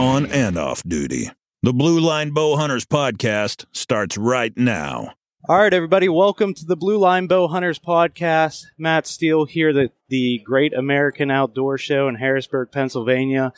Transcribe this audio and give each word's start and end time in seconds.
on 0.00 0.24
and 0.32 0.56
off 0.56 0.82
duty. 0.84 1.30
The 1.62 1.74
Blue 1.74 2.00
Line 2.00 2.30
Bow 2.30 2.56
Hunters 2.56 2.86
podcast 2.86 3.66
starts 3.70 4.16
right 4.16 4.56
now. 4.56 5.12
All 5.46 5.58
right, 5.58 5.74
everybody, 5.74 6.08
welcome 6.08 6.54
to 6.54 6.64
the 6.64 6.74
Blue 6.76 6.96
Line 6.96 7.26
Bow 7.26 7.48
Hunters 7.48 7.78
podcast. 7.78 8.64
Matt 8.78 9.06
Steele 9.06 9.44
here, 9.44 9.74
the, 9.74 9.90
the 10.08 10.40
Great 10.42 10.72
American 10.72 11.30
Outdoor 11.30 11.76
Show 11.76 12.08
in 12.08 12.14
Harrisburg, 12.14 12.72
Pennsylvania. 12.72 13.52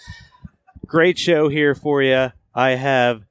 Great 0.85 1.17
show 1.17 1.49
here 1.49 1.77
for 1.77 2.03
you. 2.03 2.33
I 2.53 2.71
have 2.71 3.23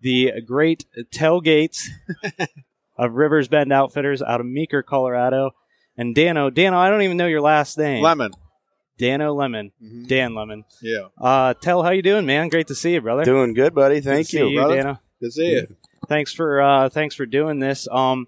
the 0.00 0.32
great 0.46 0.86
tailgates 1.12 1.88
of 2.96 3.12
Rivers 3.12 3.48
Bend 3.48 3.74
Outfitters 3.74 4.22
out 4.22 4.40
of 4.40 4.46
Meeker, 4.46 4.82
Colorado. 4.82 5.50
And 5.98 6.14
Dano, 6.14 6.48
Dano, 6.48 6.78
I 6.78 6.88
don't 6.88 7.02
even 7.02 7.18
know 7.18 7.26
your 7.26 7.42
last 7.42 7.76
name. 7.76 8.02
Lemon. 8.02 8.32
Dano 8.98 9.34
Lemon. 9.34 9.72
Mhm. 9.82 10.06
Dan 10.08 10.34
Lemon. 10.34 10.64
Yeah. 10.82 11.08
Uh, 11.20 11.54
tell 11.54 11.82
how 11.82 11.90
you 11.90 12.02
doing, 12.02 12.26
man. 12.26 12.48
Great 12.48 12.68
to 12.68 12.74
see 12.74 12.94
you, 12.94 13.00
brother. 13.00 13.24
Doing 13.24 13.54
good, 13.54 13.74
buddy. 13.74 13.96
Good 13.96 14.04
to 14.04 14.08
Thank 14.10 14.26
see 14.28 14.38
you, 14.48 14.56
brother. 14.58 14.76
Dano. 14.76 15.00
Good 15.20 15.26
to 15.26 15.32
see 15.32 15.50
you. 15.52 15.66
thanks 16.08 16.32
for 16.32 16.60
uh, 16.60 16.88
thanks 16.88 17.14
for 17.14 17.26
doing 17.26 17.58
this. 17.58 17.88
Um, 17.90 18.26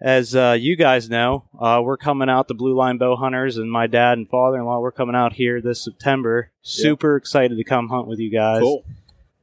as 0.00 0.36
uh, 0.36 0.56
you 0.58 0.76
guys 0.76 1.10
know, 1.10 1.44
uh, 1.60 1.80
we're 1.84 1.96
coming 1.96 2.28
out 2.28 2.46
the 2.46 2.54
Blue 2.54 2.74
Line 2.76 2.98
Bow 2.98 3.16
Hunters, 3.16 3.56
and 3.58 3.70
my 3.70 3.86
dad 3.88 4.16
and 4.16 4.28
father-in-law. 4.28 4.80
We're 4.80 4.92
coming 4.92 5.16
out 5.16 5.32
here 5.32 5.60
this 5.60 5.82
September. 5.84 6.52
Super 6.62 7.16
excited 7.16 7.56
to 7.58 7.64
come 7.64 7.88
hunt 7.88 8.06
with 8.06 8.18
you 8.20 8.30
guys. 8.30 8.60
Cool. 8.60 8.84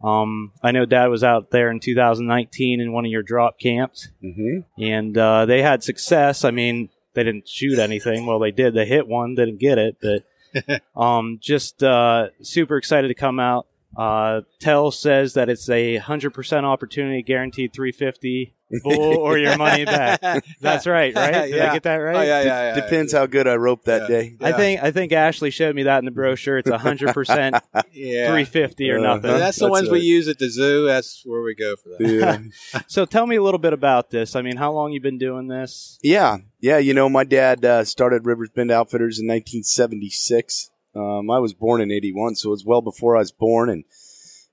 Um, 0.04 0.52
I 0.64 0.72
know 0.72 0.86
Dad 0.86 1.08
was 1.08 1.24
out 1.24 1.50
there 1.52 1.72
in 1.72 1.80
2019 1.80 2.80
in 2.80 2.92
one 2.94 3.06
of 3.06 3.12
your 3.12 3.24
drop 3.24 3.60
camps, 3.60 4.10
hmm 4.22 4.60
and 4.80 5.18
uh, 5.18 5.46
they 5.46 5.62
had 5.62 5.84
success. 5.84 6.44
I 6.46 6.52
mean, 6.52 6.90
they 7.16 7.24
didn't 7.24 7.48
shoot 7.50 7.80
anything. 7.80 8.26
Well, 8.26 8.40
they 8.40 8.52
did. 8.52 8.74
They 8.76 8.86
hit 8.86 9.08
one, 9.08 9.36
didn't 9.36 9.60
get 9.60 9.78
it, 9.78 9.98
but 10.02 10.24
um, 10.96 11.38
just 11.42 11.84
uh, 11.84 12.30
super 12.42 12.78
excited 12.78 13.08
to 13.10 13.14
come 13.14 13.40
out. 13.40 13.68
Uh, 13.96 14.42
Tell 14.60 14.92
says 14.92 15.36
that 15.36 15.50
it's 15.50 15.70
a 15.70 15.98
hundred 15.98 16.32
percent 16.32 16.66
opportunity, 16.66 17.22
guaranteed 17.22 17.74
350 17.74 18.54
bull 18.65 18.65
or 18.84 19.38
your 19.38 19.58
money 19.58 19.86
back. 19.86 20.22
That's 20.62 20.88
right, 20.88 21.14
right? 21.16 21.32
Did 21.52 21.62
I 21.62 21.74
get 21.74 21.84
that 21.84 21.96
right? 21.98 22.16
Oh, 22.16 22.22
yeah, 22.22 22.42
yeah, 22.42 22.76
yeah. 22.76 22.76
Depends 22.76 23.14
how 23.14 23.26
good 23.28 23.48
I 23.48 23.56
rope 23.56 23.84
that 23.86 24.04
Yeah. 24.04 24.08
day. 24.08 24.38
I 24.42 24.52
think 24.54 24.82
I 24.84 24.92
think 24.92 25.12
Ashley 25.12 25.52
showed 25.52 25.76
me 25.76 25.84
that 25.84 26.00
in 26.00 26.06
the 26.06 26.12
brochure. 26.12 26.58
It's 26.58 26.70
hundred 26.70 27.14
percent 27.14 27.56
Yeah. 27.94 28.28
350 28.28 28.92
or 28.92 28.98
Uh, 28.98 29.02
nothing. 29.02 29.32
And 29.32 29.40
that's 29.42 29.58
the 29.58 29.66
That's 29.66 29.72
ones 29.72 29.90
we 29.90 30.00
use 30.02 30.28
at 30.28 30.40
the 30.40 30.50
zoo. 30.50 30.86
That's 30.86 31.22
where 31.26 31.42
we 31.42 31.54
go 31.56 31.76
for 31.76 31.90
that. 31.90 32.02
Yeah. 32.02 32.82
So 32.88 33.06
tell 33.06 33.28
me 33.28 33.36
a 33.36 33.44
little 33.44 33.60
bit 33.60 33.74
about 33.74 34.10
this. 34.10 34.36
I 34.36 34.42
mean, 34.42 34.58
how 34.58 34.72
long 34.72 34.92
you 34.92 35.00
been 35.02 35.18
doing 35.18 35.48
this? 35.48 36.00
yeah, 36.02 36.38
yeah. 36.60 36.78
You 36.78 36.94
know, 36.94 37.08
my 37.10 37.24
dad 37.24 37.64
uh, 37.64 37.84
started 37.84 38.26
Rivers 38.26 38.50
Bend 38.50 38.72
Outfitters 38.72 39.20
in 39.20 39.28
1976. 39.28 40.72
Um, 40.96 41.30
I 41.30 41.40
was 41.40 41.54
born 41.54 41.82
in 41.82 41.92
'81, 41.92 42.36
so 42.36 42.50
it 42.50 42.52
was 42.52 42.66
well 42.66 42.82
before 42.82 43.16
I 43.16 43.20
was 43.20 43.32
born. 43.32 43.70
And 43.70 43.84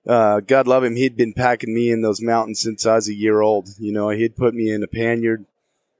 uh, 0.06 0.40
God 0.40 0.66
love 0.66 0.84
him, 0.84 0.96
he'd 0.96 1.16
been 1.16 1.32
packing 1.32 1.74
me 1.74 1.90
in 1.90 2.02
those 2.02 2.20
mountains 2.20 2.60
since 2.60 2.86
I 2.86 2.94
was 2.96 3.08
a 3.08 3.14
year 3.14 3.40
old. 3.40 3.68
You 3.78 3.92
know, 3.92 4.08
he'd 4.10 4.36
put 4.36 4.54
me 4.54 4.70
in 4.70 4.82
a 4.82 4.88
pannier 4.88 5.44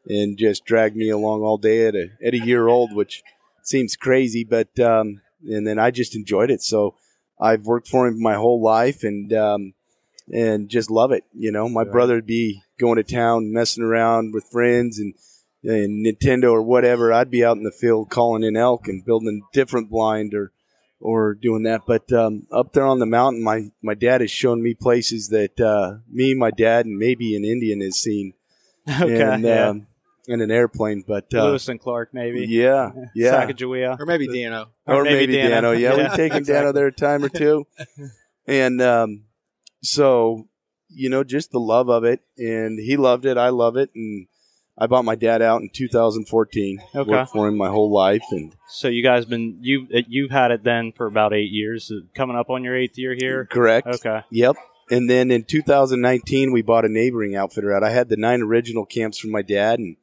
and 0.06 0.36
just 0.36 0.64
drag 0.64 0.96
me 0.96 1.08
along 1.10 1.42
all 1.42 1.58
day 1.58 1.86
at 1.86 1.94
a 1.94 2.08
at 2.24 2.34
a 2.34 2.38
year 2.44 2.66
old, 2.66 2.94
which 2.94 3.22
seems 3.62 3.96
crazy, 3.96 4.44
but 4.44 4.78
um, 4.80 5.20
and 5.46 5.66
then 5.66 5.78
I 5.78 5.90
just 5.90 6.16
enjoyed 6.16 6.50
it. 6.50 6.62
So 6.62 6.96
I've 7.40 7.66
worked 7.66 7.88
for 7.88 8.06
him 8.06 8.20
my 8.20 8.34
whole 8.34 8.60
life, 8.62 9.04
and 9.04 9.32
um, 9.32 9.74
and 10.32 10.68
just 10.68 10.90
love 10.90 11.12
it. 11.12 11.24
You 11.32 11.52
know, 11.52 11.68
my 11.68 11.82
Right. 11.82 11.92
brother 11.92 12.14
would 12.16 12.26
be 12.26 12.62
going 12.78 12.96
to 12.96 13.04
town, 13.04 13.52
messing 13.52 13.84
around 13.84 14.32
with 14.34 14.44
friends 14.44 14.98
and, 14.98 15.14
and 15.62 16.04
Nintendo 16.04 16.52
or 16.52 16.62
whatever. 16.62 17.12
I'd 17.12 17.30
be 17.30 17.44
out 17.44 17.56
in 17.56 17.62
the 17.62 17.70
field 17.70 18.10
calling 18.10 18.42
in 18.42 18.56
elk 18.56 18.88
and 18.88 19.04
building 19.04 19.42
a 19.42 19.54
different 19.54 19.88
blind 19.90 20.34
or 20.34 20.52
or 21.02 21.34
doing 21.34 21.64
that. 21.64 21.82
But 21.86 22.12
um, 22.12 22.46
up 22.50 22.72
there 22.72 22.86
on 22.86 22.98
the 22.98 23.06
mountain, 23.06 23.42
my 23.42 23.70
my 23.82 23.94
dad 23.94 24.20
has 24.20 24.30
shown 24.30 24.62
me 24.62 24.74
places 24.74 25.28
that 25.28 25.60
uh, 25.60 25.98
me, 26.10 26.34
my 26.34 26.50
dad, 26.50 26.86
and 26.86 26.98
maybe 26.98 27.36
an 27.36 27.44
Indian 27.44 27.80
has 27.80 27.98
seen. 27.98 28.34
Okay, 28.88 29.22
and, 29.22 29.44
yeah. 29.44 29.68
um, 29.68 29.86
in 30.26 30.40
an 30.40 30.50
airplane, 30.50 31.04
but 31.06 31.32
uh, 31.32 31.44
Lewis 31.44 31.68
and 31.68 31.80
Clark, 31.80 32.12
maybe. 32.12 32.46
yeah, 32.48 32.90
yeah, 33.14 33.46
Sacagawea. 33.46 33.96
Or 34.00 34.06
maybe 34.06 34.26
Dano. 34.26 34.70
Or 34.86 34.96
or, 34.96 35.04
maybe 35.04 35.18
maybe, 35.28 35.36
Dano. 35.36 35.50
Dano. 35.50 35.70
Yeah, 35.70 35.78
Yeah. 35.96 36.02
we've 36.02 36.14
taken 36.14 36.42
Dano 36.42 36.72
there 36.72 36.88
a 36.88 36.92
time 36.92 37.22
or 37.22 37.28
two, 37.28 37.64
and 38.46 38.82
um, 38.82 39.24
so 39.84 40.48
you 40.88 41.08
know, 41.08 41.24
just 41.24 41.52
the 41.52 41.60
love 41.60 41.88
of 41.88 42.04
it, 42.04 42.20
and 42.36 42.78
he 42.78 42.96
loved 42.96 43.24
it. 43.24 43.36
I 43.38 43.50
love 43.50 43.76
it, 43.76 43.90
and 43.94 44.26
I 44.78 44.86
bought 44.86 45.04
my 45.04 45.14
dad 45.14 45.42
out 45.42 45.60
in 45.60 45.68
2014. 45.68 46.78
Okay. 46.94 47.10
Worked 47.10 47.30
for 47.32 47.46
him 47.48 47.56
my 47.56 47.68
whole 47.68 47.92
life, 47.92 48.24
and 48.30 48.54
So 48.68 48.88
you 48.88 49.02
guys 49.02 49.24
been 49.26 49.58
you 49.60 49.86
you've 49.90 50.30
had 50.30 50.50
it 50.50 50.64
then 50.64 50.92
for 50.92 51.06
about 51.06 51.32
eight 51.34 51.50
years, 51.50 51.90
uh, 51.90 52.00
coming 52.14 52.36
up 52.36 52.48
on 52.50 52.64
your 52.64 52.76
eighth 52.76 52.96
year 52.98 53.14
here. 53.18 53.46
correct. 53.50 53.86
Okay. 53.86 54.22
Yep. 54.30 54.56
And 54.90 55.08
then 55.08 55.30
in 55.30 55.44
2019, 55.44 56.52
we 56.52 56.60
bought 56.62 56.84
a 56.84 56.88
neighboring 56.88 57.36
outfitter 57.36 57.72
out. 57.74 57.84
I 57.84 57.90
had 57.90 58.08
the 58.08 58.16
nine 58.16 58.42
original 58.42 58.84
camps 58.84 59.18
from 59.18 59.30
my 59.30 59.42
dad 59.42 59.78
and 59.78 59.96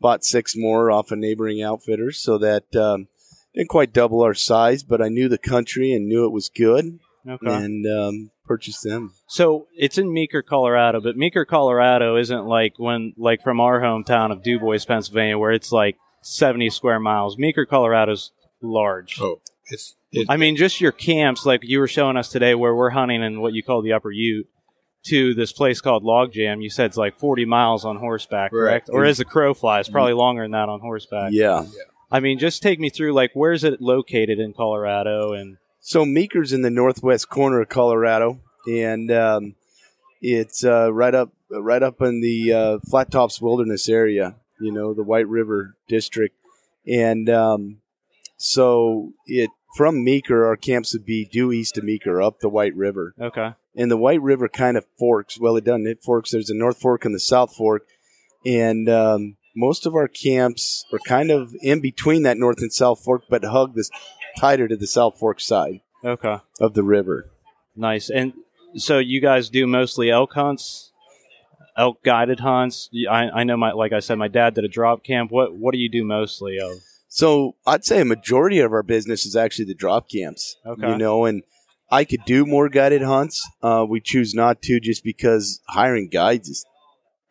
bought 0.00 0.24
six 0.24 0.54
more 0.56 0.90
off 0.90 1.10
of 1.12 1.18
neighboring 1.18 1.62
outfitter, 1.62 2.10
so 2.12 2.38
that 2.38 2.74
um, 2.74 3.08
didn't 3.54 3.68
quite 3.68 3.92
double 3.92 4.22
our 4.22 4.34
size, 4.34 4.82
but 4.82 5.00
I 5.02 5.08
knew 5.08 5.28
the 5.28 5.38
country 5.38 5.92
and 5.92 6.06
knew 6.08 6.24
it 6.24 6.32
was 6.32 6.48
good 6.48 6.98
Okay. 7.28 7.52
and 7.54 7.86
um, 7.86 8.30
purchased 8.46 8.82
them. 8.84 9.12
So 9.26 9.66
it's 9.76 9.98
in 9.98 10.12
Meeker, 10.12 10.42
Colorado, 10.42 11.00
but 11.00 11.16
Meeker, 11.16 11.44
Colorado 11.44 12.16
isn't 12.16 12.46
like 12.46 12.74
when 12.78 13.12
like 13.16 13.42
from 13.42 13.60
our 13.60 13.80
hometown 13.80 14.32
of 14.32 14.42
Dubois, 14.42 14.84
Pennsylvania, 14.86 15.38
where 15.38 15.52
it's 15.52 15.72
like 15.72 15.96
seventy 16.22 16.70
square 16.70 17.00
miles. 17.00 17.36
Meeker, 17.38 17.66
Colorado's 17.66 18.32
large. 18.62 19.20
Oh, 19.20 19.40
it's, 19.66 19.96
it's 20.12 20.30
I 20.30 20.36
mean, 20.36 20.56
just 20.56 20.80
your 20.80 20.92
camps, 20.92 21.44
like 21.44 21.60
you 21.62 21.80
were 21.80 21.88
showing 21.88 22.16
us 22.16 22.28
today, 22.28 22.54
where 22.54 22.74
we're 22.74 22.90
hunting 22.90 23.22
in 23.22 23.40
what 23.40 23.52
you 23.52 23.62
call 23.62 23.82
the 23.82 23.92
Upper 23.92 24.10
Ute, 24.10 24.46
to 25.06 25.34
this 25.34 25.52
place 25.52 25.80
called 25.80 26.02
Log 26.02 26.32
Jam. 26.32 26.60
You 26.60 26.70
said 26.70 26.86
it's 26.86 26.96
like 26.96 27.18
forty 27.18 27.44
miles 27.44 27.84
on 27.84 27.96
horseback, 27.96 28.50
correct? 28.50 28.88
Right. 28.88 28.94
Or 28.94 29.04
as 29.04 29.18
the 29.18 29.24
crow 29.24 29.54
flies, 29.54 29.88
probably 29.88 30.14
longer 30.14 30.42
than 30.42 30.52
that 30.52 30.68
on 30.68 30.80
horseback. 30.80 31.30
Yeah. 31.32 31.66
I 32.10 32.20
mean, 32.20 32.38
just 32.38 32.62
take 32.62 32.78
me 32.78 32.88
through 32.88 33.12
like 33.12 33.32
where's 33.34 33.64
it 33.64 33.80
located 33.80 34.38
in 34.38 34.52
Colorado 34.52 35.32
and 35.32 35.56
So 35.86 36.04
Meeker's 36.04 36.52
in 36.52 36.62
the 36.62 36.70
northwest 36.70 37.28
corner 37.28 37.60
of 37.60 37.68
Colorado, 37.68 38.40
and 38.68 39.08
um, 39.12 39.54
it's 40.20 40.64
uh, 40.64 40.92
right 40.92 41.14
up 41.14 41.30
right 41.48 41.80
up 41.80 42.02
in 42.02 42.20
the 42.20 42.52
uh, 42.52 42.78
Flat 42.90 43.12
Tops 43.12 43.40
Wilderness 43.40 43.88
area. 43.88 44.34
You 44.60 44.72
know, 44.72 44.94
the 44.94 45.04
White 45.04 45.28
River 45.28 45.76
District, 45.86 46.34
and 46.88 47.30
um, 47.30 47.82
so 48.36 49.12
it 49.26 49.50
from 49.76 50.02
Meeker, 50.02 50.44
our 50.44 50.56
camps 50.56 50.92
would 50.92 51.06
be 51.06 51.24
due 51.24 51.52
east 51.52 51.78
of 51.78 51.84
Meeker, 51.84 52.20
up 52.20 52.40
the 52.40 52.48
White 52.48 52.74
River, 52.74 53.14
okay, 53.20 53.52
and 53.76 53.88
the 53.88 53.96
White 53.96 54.22
River 54.22 54.48
kind 54.48 54.76
of 54.76 54.86
forks. 54.98 55.38
Well, 55.38 55.56
it 55.56 55.62
doesn't. 55.62 55.86
It 55.86 56.02
forks. 56.02 56.32
There's 56.32 56.50
a 56.50 56.56
North 56.56 56.80
Fork 56.80 57.04
and 57.04 57.14
the 57.14 57.20
South 57.20 57.54
Fork, 57.54 57.86
and 58.44 58.88
um, 58.88 59.36
most 59.54 59.86
of 59.86 59.94
our 59.94 60.08
camps 60.08 60.84
are 60.92 60.98
kind 60.98 61.30
of 61.30 61.54
in 61.62 61.80
between 61.80 62.24
that 62.24 62.38
North 62.38 62.58
and 62.58 62.72
South 62.72 63.04
Fork, 63.04 63.22
but 63.30 63.44
hug 63.44 63.76
this 63.76 63.90
tighter 64.36 64.68
to 64.68 64.76
the 64.76 64.86
South 64.86 65.18
Fork 65.18 65.40
side 65.40 65.80
okay, 66.04 66.38
of 66.60 66.74
the 66.74 66.82
river. 66.82 67.30
nice. 67.74 68.10
And 68.10 68.32
so 68.76 68.98
you 68.98 69.20
guys 69.20 69.48
do 69.48 69.66
mostly 69.66 70.10
elk 70.10 70.34
hunts, 70.34 70.92
elk 71.76 72.02
guided 72.02 72.40
hunts. 72.40 72.90
I 73.10 73.44
know 73.44 73.56
my 73.56 73.72
like 73.72 73.92
I 73.92 74.00
said, 74.00 74.18
my 74.18 74.28
dad 74.28 74.54
did 74.54 74.64
a 74.64 74.68
drop 74.68 75.04
camp. 75.04 75.30
What 75.30 75.54
what 75.54 75.72
do 75.72 75.78
you 75.78 75.90
do 75.90 76.04
mostly 76.04 76.58
of? 76.58 76.72
So 77.08 77.54
I'd 77.66 77.84
say 77.84 78.00
a 78.00 78.04
majority 78.04 78.60
of 78.60 78.72
our 78.72 78.82
business 78.82 79.24
is 79.24 79.36
actually 79.36 79.66
the 79.66 79.74
drop 79.74 80.10
camps. 80.10 80.56
Okay. 80.66 80.90
You 80.90 80.98
know, 80.98 81.24
and 81.24 81.42
I 81.90 82.04
could 82.04 82.24
do 82.26 82.44
more 82.44 82.68
guided 82.68 83.02
hunts. 83.02 83.48
Uh, 83.62 83.86
we 83.88 84.00
choose 84.00 84.34
not 84.34 84.60
to 84.62 84.80
just 84.80 85.04
because 85.04 85.60
hiring 85.68 86.08
guides 86.08 86.48
is 86.48 86.66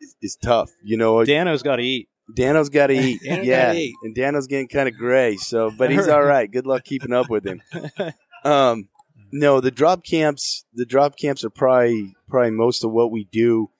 is, 0.00 0.16
is 0.22 0.36
tough. 0.42 0.70
You 0.82 0.96
know, 0.96 1.24
Dano's 1.24 1.62
got 1.62 1.76
to 1.76 1.82
eat. 1.82 2.08
Dano's 2.34 2.68
got 2.68 2.88
to 2.88 2.94
eat. 2.98 3.20
Yeah, 3.22 3.72
eat. 3.72 3.94
and 4.02 4.14
Dano's 4.14 4.46
getting 4.46 4.68
kind 4.68 4.88
of 4.88 4.96
gray. 4.96 5.36
So, 5.36 5.70
but 5.70 5.90
he's 5.90 6.08
all 6.08 6.22
right. 6.24 6.50
Good 6.50 6.66
luck 6.66 6.84
keeping 6.84 7.12
up 7.12 7.28
with 7.30 7.44
him. 7.46 7.62
Um, 8.44 8.90
no, 9.32 9.60
the 9.60 9.72
drop 9.72 10.04
camps. 10.04 10.66
The 10.72 10.86
drop 10.86 11.18
camps 11.18 11.42
are 11.42 11.50
probably 11.50 12.14
probably 12.28 12.52
most 12.52 12.84
of 12.84 12.92
what 12.92 13.10
we 13.10 13.24
do 13.24 13.70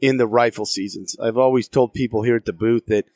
in 0.00 0.16
the 0.16 0.28
rifle 0.28 0.64
seasons. 0.64 1.16
I've 1.20 1.36
always 1.38 1.66
told 1.66 1.92
people 1.92 2.22
here 2.22 2.36
at 2.36 2.44
the 2.44 2.52
booth 2.52 2.86
that 2.86 3.06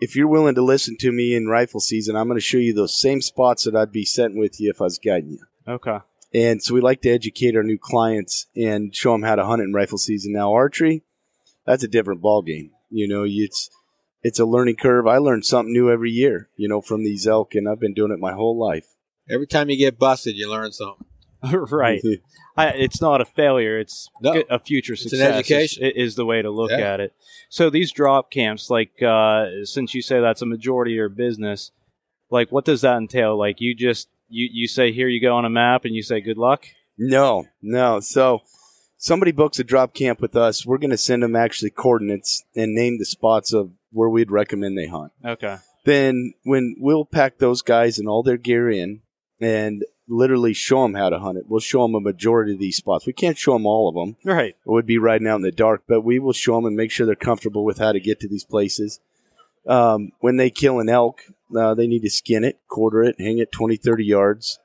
if 0.00 0.16
you're 0.16 0.28
willing 0.28 0.54
to 0.54 0.62
listen 0.62 0.96
to 1.00 1.12
me 1.12 1.34
in 1.34 1.46
rifle 1.46 1.80
season, 1.80 2.16
I'm 2.16 2.26
going 2.28 2.38
to 2.38 2.44
show 2.44 2.56
you 2.56 2.72
those 2.72 2.98
same 2.98 3.20
spots 3.20 3.64
that 3.64 3.76
I'd 3.76 3.92
be 3.92 4.06
setting 4.06 4.38
with 4.38 4.58
you 4.58 4.70
if 4.70 4.80
I 4.80 4.84
was 4.84 4.98
guiding 4.98 5.32
you. 5.32 5.44
Okay. 5.68 5.98
And 6.32 6.62
so 6.62 6.72
we 6.74 6.80
like 6.80 7.02
to 7.02 7.10
educate 7.10 7.54
our 7.54 7.62
new 7.62 7.78
clients 7.78 8.46
and 8.56 8.94
show 8.94 9.12
them 9.12 9.22
how 9.22 9.36
to 9.36 9.44
hunt 9.44 9.60
in 9.60 9.74
rifle 9.74 9.98
season. 9.98 10.32
Now 10.32 10.54
archery, 10.54 11.02
that's 11.66 11.82
a 11.84 11.88
different 11.88 12.22
ball 12.22 12.40
game. 12.40 12.70
You 12.90 13.08
know, 13.08 13.24
it's 13.26 13.68
it's 14.26 14.40
a 14.40 14.44
learning 14.44 14.76
curve. 14.76 15.06
I 15.06 15.18
learn 15.18 15.42
something 15.42 15.72
new 15.72 15.90
every 15.90 16.10
year. 16.10 16.48
You 16.56 16.68
know, 16.68 16.80
from 16.80 17.04
these 17.04 17.26
elk, 17.26 17.54
and 17.54 17.68
I've 17.68 17.80
been 17.80 17.94
doing 17.94 18.12
it 18.12 18.18
my 18.18 18.32
whole 18.32 18.58
life. 18.58 18.86
Every 19.28 19.46
time 19.46 19.70
you 19.70 19.76
get 19.76 19.98
busted, 19.98 20.36
you 20.36 20.50
learn 20.50 20.72
something. 20.72 21.06
right. 21.70 22.00
I, 22.56 22.68
it's 22.70 23.00
not 23.00 23.20
a 23.20 23.24
failure. 23.24 23.78
It's 23.78 24.08
No. 24.22 24.42
a 24.48 24.58
future 24.58 24.94
It's 24.94 25.04
an 25.04 25.10
success. 25.10 25.28
is- 25.28 25.50
education. 25.78 25.92
Is, 25.94 26.14
the 26.14 26.24
way 26.24 26.40
to 26.42 26.50
look 26.50 26.70
Yeah. 26.70 26.94
at 26.94 27.00
it. 27.00 27.12
So 27.50 27.68
these 27.70 27.92
drop 27.92 28.30
camps, 28.30 28.70
like 28.70 29.02
uh, 29.02 29.64
since 29.64 29.94
you 29.94 30.00
say 30.02 30.20
that's 30.20 30.42
a 30.42 30.46
majority 30.46 30.92
of 30.92 30.96
your 30.96 31.08
business, 31.10 31.70
like 32.30 32.50
what 32.50 32.64
does 32.64 32.80
that 32.80 32.96
entail? 32.96 33.38
Like 33.38 33.60
you 33.60 33.74
just 33.74 34.08
you 34.28 34.48
you 34.50 34.66
say 34.68 34.90
here 34.92 35.08
you 35.08 35.20
go 35.20 35.36
on 35.36 35.44
a 35.44 35.50
map 35.50 35.84
and 35.84 35.94
you 35.94 36.02
say 36.02 36.20
good 36.20 36.38
luck. 36.38 36.66
No, 36.98 37.44
no. 37.62 38.00
So 38.00 38.40
somebody 38.96 39.30
books 39.32 39.58
a 39.58 39.64
drop 39.64 39.92
camp 39.94 40.20
with 40.20 40.34
us. 40.34 40.64
We're 40.66 40.78
going 40.78 40.90
to 40.90 40.96
send 40.96 41.22
them 41.22 41.36
actually 41.36 41.70
coordinates 41.70 42.42
and 42.56 42.74
name 42.74 42.98
the 42.98 43.04
spots 43.04 43.52
of 43.52 43.70
where 43.96 44.08
we'd 44.08 44.30
recommend 44.30 44.76
they 44.76 44.86
hunt. 44.86 45.12
Okay. 45.24 45.56
Then 45.84 46.34
when 46.44 46.76
we'll 46.78 47.04
pack 47.04 47.38
those 47.38 47.62
guys 47.62 47.98
and 47.98 48.08
all 48.08 48.22
their 48.22 48.36
gear 48.36 48.70
in 48.70 49.00
and 49.40 49.84
literally 50.08 50.52
show 50.52 50.82
them 50.82 50.94
how 50.94 51.08
to 51.08 51.18
hunt 51.18 51.38
it. 51.38 51.44
We'll 51.48 51.60
show 51.60 51.82
them 51.82 51.94
a 51.94 52.00
majority 52.00 52.52
of 52.52 52.58
these 52.58 52.76
spots. 52.76 53.06
We 53.06 53.12
can't 53.12 53.38
show 53.38 53.54
them 53.54 53.66
all 53.66 53.88
of 53.88 53.94
them. 53.94 54.16
Right. 54.24 54.54
It 54.54 54.70
would 54.70 54.86
be 54.86 54.98
riding 54.98 55.26
out 55.26 55.36
in 55.36 55.42
the 55.42 55.50
dark, 55.50 55.82
but 55.88 56.02
we 56.02 56.18
will 56.18 56.32
show 56.32 56.54
them 56.56 56.66
and 56.66 56.76
make 56.76 56.90
sure 56.90 57.06
they're 57.06 57.16
comfortable 57.16 57.64
with 57.64 57.78
how 57.78 57.92
to 57.92 58.00
get 58.00 58.20
to 58.20 58.28
these 58.28 58.44
places. 58.44 59.00
Um, 59.66 60.12
when 60.20 60.36
they 60.36 60.50
kill 60.50 60.78
an 60.78 60.88
elk, 60.88 61.22
uh, 61.56 61.74
they 61.74 61.86
need 61.86 62.02
to 62.02 62.10
skin 62.10 62.44
it, 62.44 62.60
quarter 62.68 63.02
it, 63.02 63.16
hang 63.18 63.38
it 63.38 63.50
20, 63.50 63.76
30 63.76 64.04
yards 64.04 64.58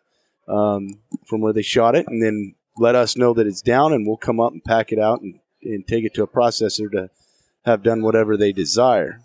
um, 0.47 0.99
from 1.25 1.41
where 1.41 1.53
they 1.53 1.63
shot 1.63 1.95
it, 1.95 2.07
and 2.07 2.21
then 2.21 2.55
let 2.77 2.95
us 2.95 3.17
know 3.17 3.33
that 3.33 3.47
it's 3.47 3.61
down, 3.61 3.93
and 3.93 4.05
we'll 4.05 4.17
come 4.17 4.39
up 4.39 4.53
and 4.53 4.63
pack 4.63 4.91
it 4.91 4.99
out 4.99 5.21
and, 5.21 5.39
and 5.63 5.87
take 5.87 6.05
it 6.05 6.13
to 6.13 6.23
a 6.23 6.27
processor 6.27 6.91
to 6.91 7.09
have 7.65 7.83
done 7.83 8.01
whatever 8.01 8.37
they 8.37 8.51
desire. 8.51 9.21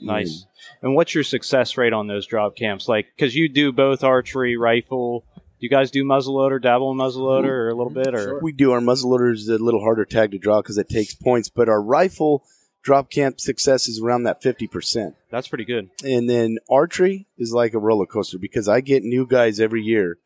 Nice. 0.00 0.42
Hmm. 0.80 0.86
And 0.86 0.94
what's 0.94 1.14
your 1.14 1.24
success 1.24 1.76
rate 1.76 1.92
on 1.92 2.06
those 2.06 2.26
drop 2.26 2.56
camps? 2.56 2.88
Like, 2.88 3.06
because 3.16 3.34
you 3.34 3.48
do 3.48 3.72
both 3.72 4.04
archery, 4.04 4.56
rifle. 4.56 5.24
Do 5.34 5.66
you 5.66 5.68
guys 5.68 5.90
do 5.90 6.04
muzzleloader, 6.04 6.62
dabble 6.62 6.92
in 6.92 6.98
muzzleloader, 6.98 7.48
or 7.48 7.68
a 7.70 7.74
little 7.74 7.92
bit, 7.92 8.14
or 8.14 8.18
Sure. 8.18 8.40
We 8.40 8.52
do 8.52 8.70
our 8.70 8.80
muzzleloader 8.80 9.32
is 9.32 9.48
a 9.48 9.58
little 9.58 9.80
harder 9.80 10.04
tag 10.04 10.30
to 10.30 10.38
draw 10.38 10.62
because 10.62 10.78
it 10.78 10.88
takes 10.88 11.14
points, 11.14 11.48
but 11.48 11.68
our 11.68 11.82
rifle 11.82 12.44
drop 12.82 13.10
camp 13.10 13.40
success 13.40 13.88
is 13.88 14.00
around 14.00 14.22
that 14.22 14.40
50%. 14.40 15.14
that's 15.30 15.48
pretty 15.48 15.64
good. 15.64 15.90
And 16.04 16.30
then 16.30 16.58
archery 16.70 17.26
is 17.36 17.52
like 17.52 17.74
a 17.74 17.78
roller 17.78 18.06
coaster 18.06 18.38
because 18.38 18.68
I 18.68 18.80
get 18.80 19.02
new 19.02 19.26
guys 19.26 19.58
every 19.58 19.82
year 19.82 20.18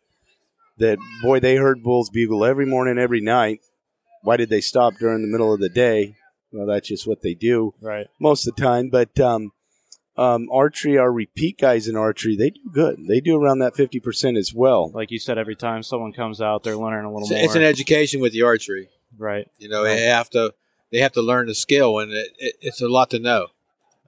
that, 0.77 0.99
boy, 1.23 1.41
they 1.41 1.57
heard 1.57 1.83
bulls 1.83 2.11
bugle 2.11 2.45
every 2.45 2.67
morning, 2.67 2.99
every 2.99 3.23
night. 3.23 3.61
Why 4.23 4.37
did 4.37 4.51
they 4.51 4.61
stop 4.61 4.95
during 4.99 5.23
the 5.23 5.29
middle 5.29 5.53
of 5.53 5.61
the 5.61 5.71
day? 5.71 6.15
Well, 6.53 6.67
that's 6.67 6.89
just 6.89 7.07
what 7.07 7.23
they 7.23 7.35
do 7.35 7.73
Right. 7.81 8.09
most 8.21 8.47
of 8.47 8.55
the 8.55 8.63
time. 8.63 8.89
But 8.91 9.19
um, 9.19 9.53
um, 10.17 10.49
archery, 10.53 10.99
our 10.99 11.11
repeat 11.11 11.59
guys 11.59 11.89
in 11.89 11.97
archery, 11.97 12.37
they 12.37 12.51
do 12.51 12.61
good. 12.71 13.07
They 13.09 13.21
do 13.21 13.37
around 13.43 13.61
that 13.61 13.75
50% 13.75 14.37
as 14.37 14.53
well. 14.53 14.91
Like 14.95 15.11
you 15.11 15.19
said, 15.19 15.39
every 15.39 15.57
time 15.57 15.83
someone 15.83 16.13
comes 16.13 16.41
out, 16.41 16.63
they're 16.65 16.77
learning 16.77 17.07
a 17.07 17.13
little 17.13 17.23
It's, 17.23 17.31
more. 17.31 17.41
it's 17.45 17.55
an 17.55 17.63
education 17.63 18.21
with 18.21 18.33
the 18.33 18.43
archery. 18.43 18.89
right. 19.19 19.49
You 19.59 19.69
know, 19.69 19.83
Right. 19.85 19.97
they 19.97 20.03
have 20.07 20.29
to 20.31 20.55
they 20.91 20.99
have 20.99 21.13
to 21.13 21.23
learn 21.23 21.47
the 21.47 21.55
skill, 21.55 21.99
and 22.01 22.13
it, 22.13 22.29
it, 22.39 22.55
it's 22.61 22.83
a 22.83 22.89
lot 22.89 23.09
to 23.11 23.19
know. 23.19 23.47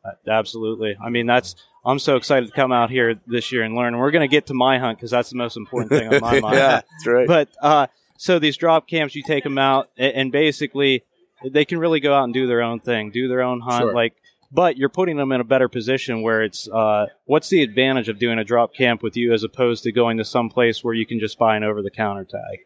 Uh, 0.05 0.11
Absolutely. 0.29 0.97
I 1.03 1.09
mean, 1.09 1.25
that's. 1.27 1.55
I'm 1.87 1.99
so 1.99 2.17
excited 2.17 2.47
to 2.47 2.53
come 2.53 2.73
out 2.73 2.91
here 2.91 3.19
this 3.27 3.53
year 3.53 3.63
and 3.63 3.75
learn. 3.75 3.89
And 3.95 3.99
we're 3.99 4.11
going 4.11 4.27
to 4.29 4.31
get 4.35 4.47
to 4.47 4.55
my 4.55 4.79
hunt 4.79 4.97
because 4.99 5.11
that's 5.11 5.29
the 5.31 5.37
most 5.37 5.57
important 5.57 5.91
thing 5.91 6.13
on 6.13 6.21
my 6.21 6.41
mind. 6.41 6.57
yeah, 6.57 6.81
that's 6.81 7.07
right. 7.07 7.27
But 7.27 7.49
uh, 7.61 7.87
so 8.19 8.39
these 8.39 8.57
drop 8.59 8.87
camps, 8.89 9.15
you 9.15 9.23
take 9.23 9.45
them 9.45 9.57
out, 9.59 9.91
a- 9.99 10.15
and 10.17 10.31
basically 10.33 11.05
they 11.53 11.65
can 11.65 11.79
really 11.79 12.01
go 12.01 12.15
out 12.15 12.25
and 12.25 12.35
do 12.35 12.47
their 12.47 12.63
own 12.63 12.81
thing, 12.81 13.11
do 13.11 13.29
their 13.29 13.43
own 13.43 13.61
hunt. 13.61 13.83
Sure. 13.83 13.95
Like, 13.95 14.15
but 14.51 14.77
you're 14.77 14.89
putting 14.89 15.17
them 15.17 15.33
in 15.33 15.41
a 15.41 15.45
better 15.45 15.69
position 15.69 16.23
where 16.23 16.43
it's. 16.43 16.69
Uh, 16.69 17.07
what's 17.25 17.49
the 17.49 17.63
advantage 17.63 18.09
of 18.09 18.19
doing 18.19 18.39
a 18.39 18.45
drop 18.45 18.75
camp 18.75 19.03
with 19.03 19.17
you 19.17 19.33
as 19.33 19.43
opposed 19.43 19.83
to 19.85 19.93
going 19.93 20.17
to 20.19 20.25
some 20.25 20.49
place 20.49 20.85
where 20.85 20.95
you 20.95 21.07
can 21.07 21.19
just 21.19 21.39
buy 21.39 21.57
an 21.57 21.65
over 21.65 21.83
the 21.83 21.91
counter 21.91 22.25
tag? 22.25 22.61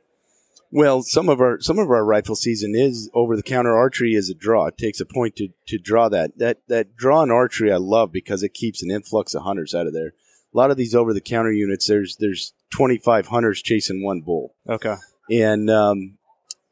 Well, 0.71 1.03
some 1.03 1.31
of 1.31 1.41
our 1.41 1.61
some 1.61 1.79
of 1.79 1.91
our 1.91 2.05
rifle 2.05 2.35
season 2.35 2.75
is 2.75 3.11
over 3.15 3.37
the 3.37 3.43
counter 3.43 3.75
archery 3.75 4.15
is 4.15 4.29
a 4.29 4.35
draw. 4.35 4.67
It 4.67 4.77
takes 4.77 5.01
a 5.01 5.07
point 5.07 5.37
to, 5.37 5.49
to 5.67 5.79
draw 5.79 6.11
that. 6.11 6.37
That 6.37 6.59
that 6.69 6.95
draw 6.95 7.23
in 7.23 7.31
archery 7.31 7.73
I 7.73 7.79
love 7.79 8.13
because 8.13 8.43
it 8.43 8.53
keeps 8.53 8.83
an 8.83 8.91
influx 8.91 9.35
of 9.35 9.45
hunters 9.45 9.75
out 9.75 9.87
of 9.87 9.95
there. 9.95 10.13
A 10.53 10.57
lot 10.57 10.71
of 10.71 10.77
these 10.77 10.95
over 10.95 11.15
the 11.15 11.23
counter 11.23 11.53
units, 11.53 11.87
there's 11.87 12.17
there's 12.17 12.53
twenty 12.71 12.99
five 12.99 13.29
hunters 13.29 13.63
chasing 13.63 14.05
one 14.05 14.21
bull. 14.21 14.55
Okay. 14.69 14.97
And 15.31 15.71
um, 15.71 16.18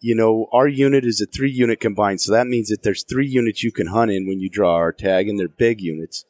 you 0.07 0.15
know, 0.15 0.47
our 0.53 0.69
unit 0.69 1.05
is 1.05 1.21
a 1.21 1.27
three 1.27 1.51
unit 1.51 1.81
combined, 1.81 2.21
so 2.21 2.31
that 2.33 2.47
means 2.47 2.69
that 2.69 2.83
there's 2.85 3.03
three 3.03 3.27
units 3.27 3.63
you 3.65 3.73
can 3.73 3.89
hunt 3.89 4.11
in 4.13 4.27
when 4.29 4.39
you 4.41 4.49
draw 4.49 4.75
our 4.75 4.93
tag, 4.93 5.29
and 5.29 5.39
they're 5.39 5.49
big 5.67 5.81
units. 5.81 6.25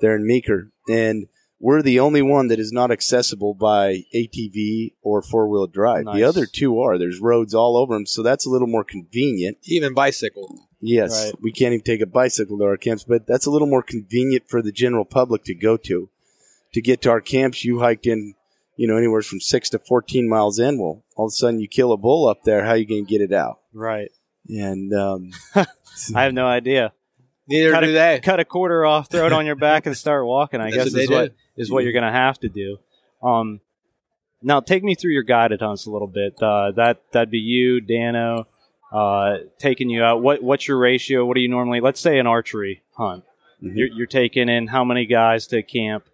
They're 0.00 0.16
in 0.16 0.26
Meeker. 0.26 0.70
And 0.88 1.26
we're 1.60 1.82
the 1.82 2.00
only 2.00 2.22
one 2.22 2.48
that 2.48 2.58
is 2.60 2.72
not 2.72 2.90
accessible 2.90 3.52
by 3.52 4.04
ATV 4.14 4.92
or 5.02 5.20
four 5.22 5.48
wheel 5.48 5.66
drive. 5.66 6.04
Nice. 6.04 6.14
The 6.16 6.22
other 6.24 6.46
two 6.46 6.80
are. 6.80 6.96
There's 6.96 7.20
roads 7.20 7.52
all 7.54 7.76
over 7.76 7.94
them, 7.94 8.06
so 8.06 8.22
that's 8.22 8.46
a 8.46 8.50
little 8.50 8.68
more 8.68 8.84
convenient. 8.84 9.58
Even 9.64 9.92
bicycle. 9.92 10.48
Yes, 10.80 11.12
Right. 11.24 11.34
we 11.42 11.52
can't 11.52 11.74
even 11.74 11.84
take 11.84 12.00
a 12.00 12.06
bicycle 12.06 12.56
to 12.58 12.64
our 12.64 12.76
camps, 12.76 13.04
but 13.04 13.26
that's 13.26 13.46
a 13.46 13.50
little 13.50 13.66
more 13.68 13.82
convenient 13.82 14.44
for 14.48 14.62
the 14.62 14.72
general 14.72 15.04
public 15.04 15.42
to 15.44 15.54
go 15.54 15.76
to. 15.76 16.08
To 16.74 16.80
get 16.80 17.02
to 17.02 17.10
our 17.10 17.20
camps, 17.20 17.64
you 17.64 17.80
hiked 17.80 18.06
in, 18.06 18.34
you 18.78 18.86
know, 18.86 18.96
anywhere 18.96 19.22
from 19.22 19.40
six 19.40 19.68
to 19.70 19.78
fourteen 19.80 20.28
miles 20.28 20.58
in. 20.58 20.78
Well, 20.78 21.02
all 21.16 21.26
of 21.26 21.30
a 21.30 21.32
sudden 21.32 21.60
you 21.60 21.66
kill 21.68 21.92
a 21.92 21.96
bull 21.96 22.28
up 22.28 22.44
there. 22.44 22.64
How 22.64 22.70
are 22.70 22.76
you 22.76 22.86
going 22.86 23.04
to 23.04 23.10
get 23.10 23.20
it 23.20 23.32
out? 23.32 23.58
Right. 23.74 24.10
And 24.48 24.94
um, 24.94 25.30
I 26.14 26.22
have 26.22 26.32
no 26.32 26.46
idea. 26.46 26.92
Neither 27.48 27.72
Cut 27.72 27.80
do 27.80 27.90
a, 27.90 27.92
they. 27.92 28.20
cut 28.22 28.40
a 28.40 28.44
quarter 28.44 28.84
off, 28.86 29.10
throw 29.10 29.26
it 29.26 29.32
on 29.32 29.46
your 29.46 29.56
back, 29.56 29.86
and 29.86 29.96
start 29.96 30.24
walking. 30.26 30.60
I 30.60 30.70
guess 30.70 30.86
what 30.86 30.92
they 30.92 31.02
is 31.56 31.70
what 31.70 31.76
what 31.76 31.84
you're 31.84 31.92
going 31.92 32.04
to 32.04 32.12
have 32.12 32.38
to 32.40 32.48
do. 32.48 32.78
Um, 33.22 33.60
now 34.42 34.60
take 34.60 34.84
me 34.84 34.94
through 34.94 35.12
your 35.12 35.24
guided 35.24 35.60
hunts 35.60 35.86
a 35.86 35.90
little 35.90 36.06
bit. 36.06 36.34
Uh, 36.40 36.70
that 36.76 37.02
that'd 37.12 37.30
be 37.30 37.38
you, 37.38 37.80
Dano, 37.80 38.46
uh, 38.92 39.38
taking 39.58 39.90
you 39.90 40.04
out. 40.04 40.22
What 40.22 40.42
what's 40.42 40.68
your 40.68 40.78
ratio? 40.78 41.24
What 41.26 41.34
do 41.34 41.40
you 41.40 41.48
normally? 41.48 41.80
Let's 41.80 42.00
say 42.00 42.18
an 42.18 42.26
archery 42.26 42.82
hunt. 42.96 43.24
Mhm. 43.62 43.76
You're, 43.76 43.88
you're 43.88 44.06
taking 44.06 44.48
in 44.48 44.68
how 44.68 44.84
many 44.84 45.04
guys 45.06 45.46
to 45.48 45.62
camp? 45.62 46.04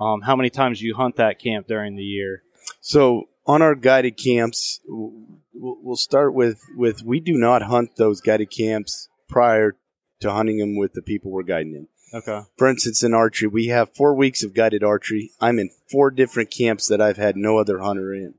Um, 0.00 0.22
how 0.22 0.36
many 0.36 0.50
times 0.50 0.80
you 0.80 0.94
hunt 0.94 1.16
that 1.16 1.38
camp 1.38 1.66
during 1.66 1.96
the 1.96 2.04
year? 2.04 2.42
So 2.80 3.28
on 3.46 3.62
our 3.62 3.74
guided 3.74 4.16
camps, 4.16 4.80
we'll 4.86 5.78
we'll 5.82 5.96
start 5.96 6.34
with 6.34 6.60
with 6.76 7.02
we 7.02 7.20
do 7.20 7.32
not 7.34 7.62
hunt 7.62 7.96
those 7.96 8.20
guided 8.20 8.50
camps 8.50 9.08
prior 9.28 9.76
to 10.20 10.30
hunting 10.32 10.58
them 10.58 10.76
with 10.76 10.92
the 10.94 11.02
people 11.02 11.30
we're 11.30 11.42
guiding 11.42 11.74
in. 11.74 11.88
Okay. 12.14 12.40
For 12.56 12.68
instance, 12.68 13.02
in 13.02 13.12
archery, 13.12 13.48
we 13.48 13.66
have 13.66 13.94
four 13.94 14.14
weeks 14.14 14.42
of 14.42 14.54
guided 14.54 14.82
archery. 14.82 15.30
I'm 15.40 15.58
in 15.58 15.70
four 15.90 16.10
different 16.10 16.50
camps 16.50 16.88
that 16.88 17.00
I've 17.00 17.18
had 17.18 17.36
no 17.36 17.58
other 17.58 17.80
hunter 17.80 18.14
in. 18.14 18.34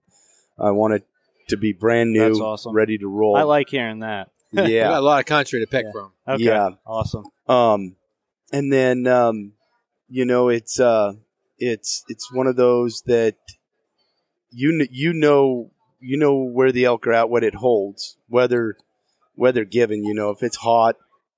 I 0.58 0.72
want 0.72 0.96
it 0.96 1.06
to 1.50 1.58
be 1.58 1.72
brand 1.74 2.12
new, 2.12 2.28
That's 2.28 2.40
awesome. 2.40 2.74
ready 2.76 2.98
to 2.98 3.08
roll. 3.08 3.36
I 3.36 3.44
like 3.44 3.70
hearing 3.70 4.00
that. 4.00 4.30
We 4.52 4.58
got 4.58 4.70
yeah. 4.72 4.98
a 4.98 5.02
lot 5.02 5.20
of 5.20 5.28
country 5.28 5.60
to 5.60 5.68
pick 5.68 5.86
Yeah. 5.86 5.92
from. 5.92 6.12
Okay. 6.28 6.44
Yeah. 6.46 6.70
Awesome. 6.84 7.26
Um, 7.48 7.96
and 8.52 8.74
then 8.74 9.06
um, 9.06 9.54
you 10.10 10.26
know 10.26 10.50
it's 10.50 10.80
uh, 10.80 11.14
it's 11.60 12.04
it's 12.08 12.32
one 12.34 12.48
of 12.48 12.56
those 12.56 13.04
that 13.06 13.36
you 14.52 14.88
you 14.92 15.14
know 15.14 15.72
you 16.00 16.18
know 16.18 16.36
where 16.38 16.72
the 16.72 16.86
elk 16.86 17.06
are 17.08 17.14
at, 17.14 17.30
what 17.30 17.44
it 17.44 17.56
holds, 17.56 18.18
weather 18.30 18.78
weather 19.36 19.66
given. 19.66 20.04
You 20.04 20.14
know 20.14 20.30
if 20.30 20.42
it's 20.44 20.58
hot, 20.58 20.96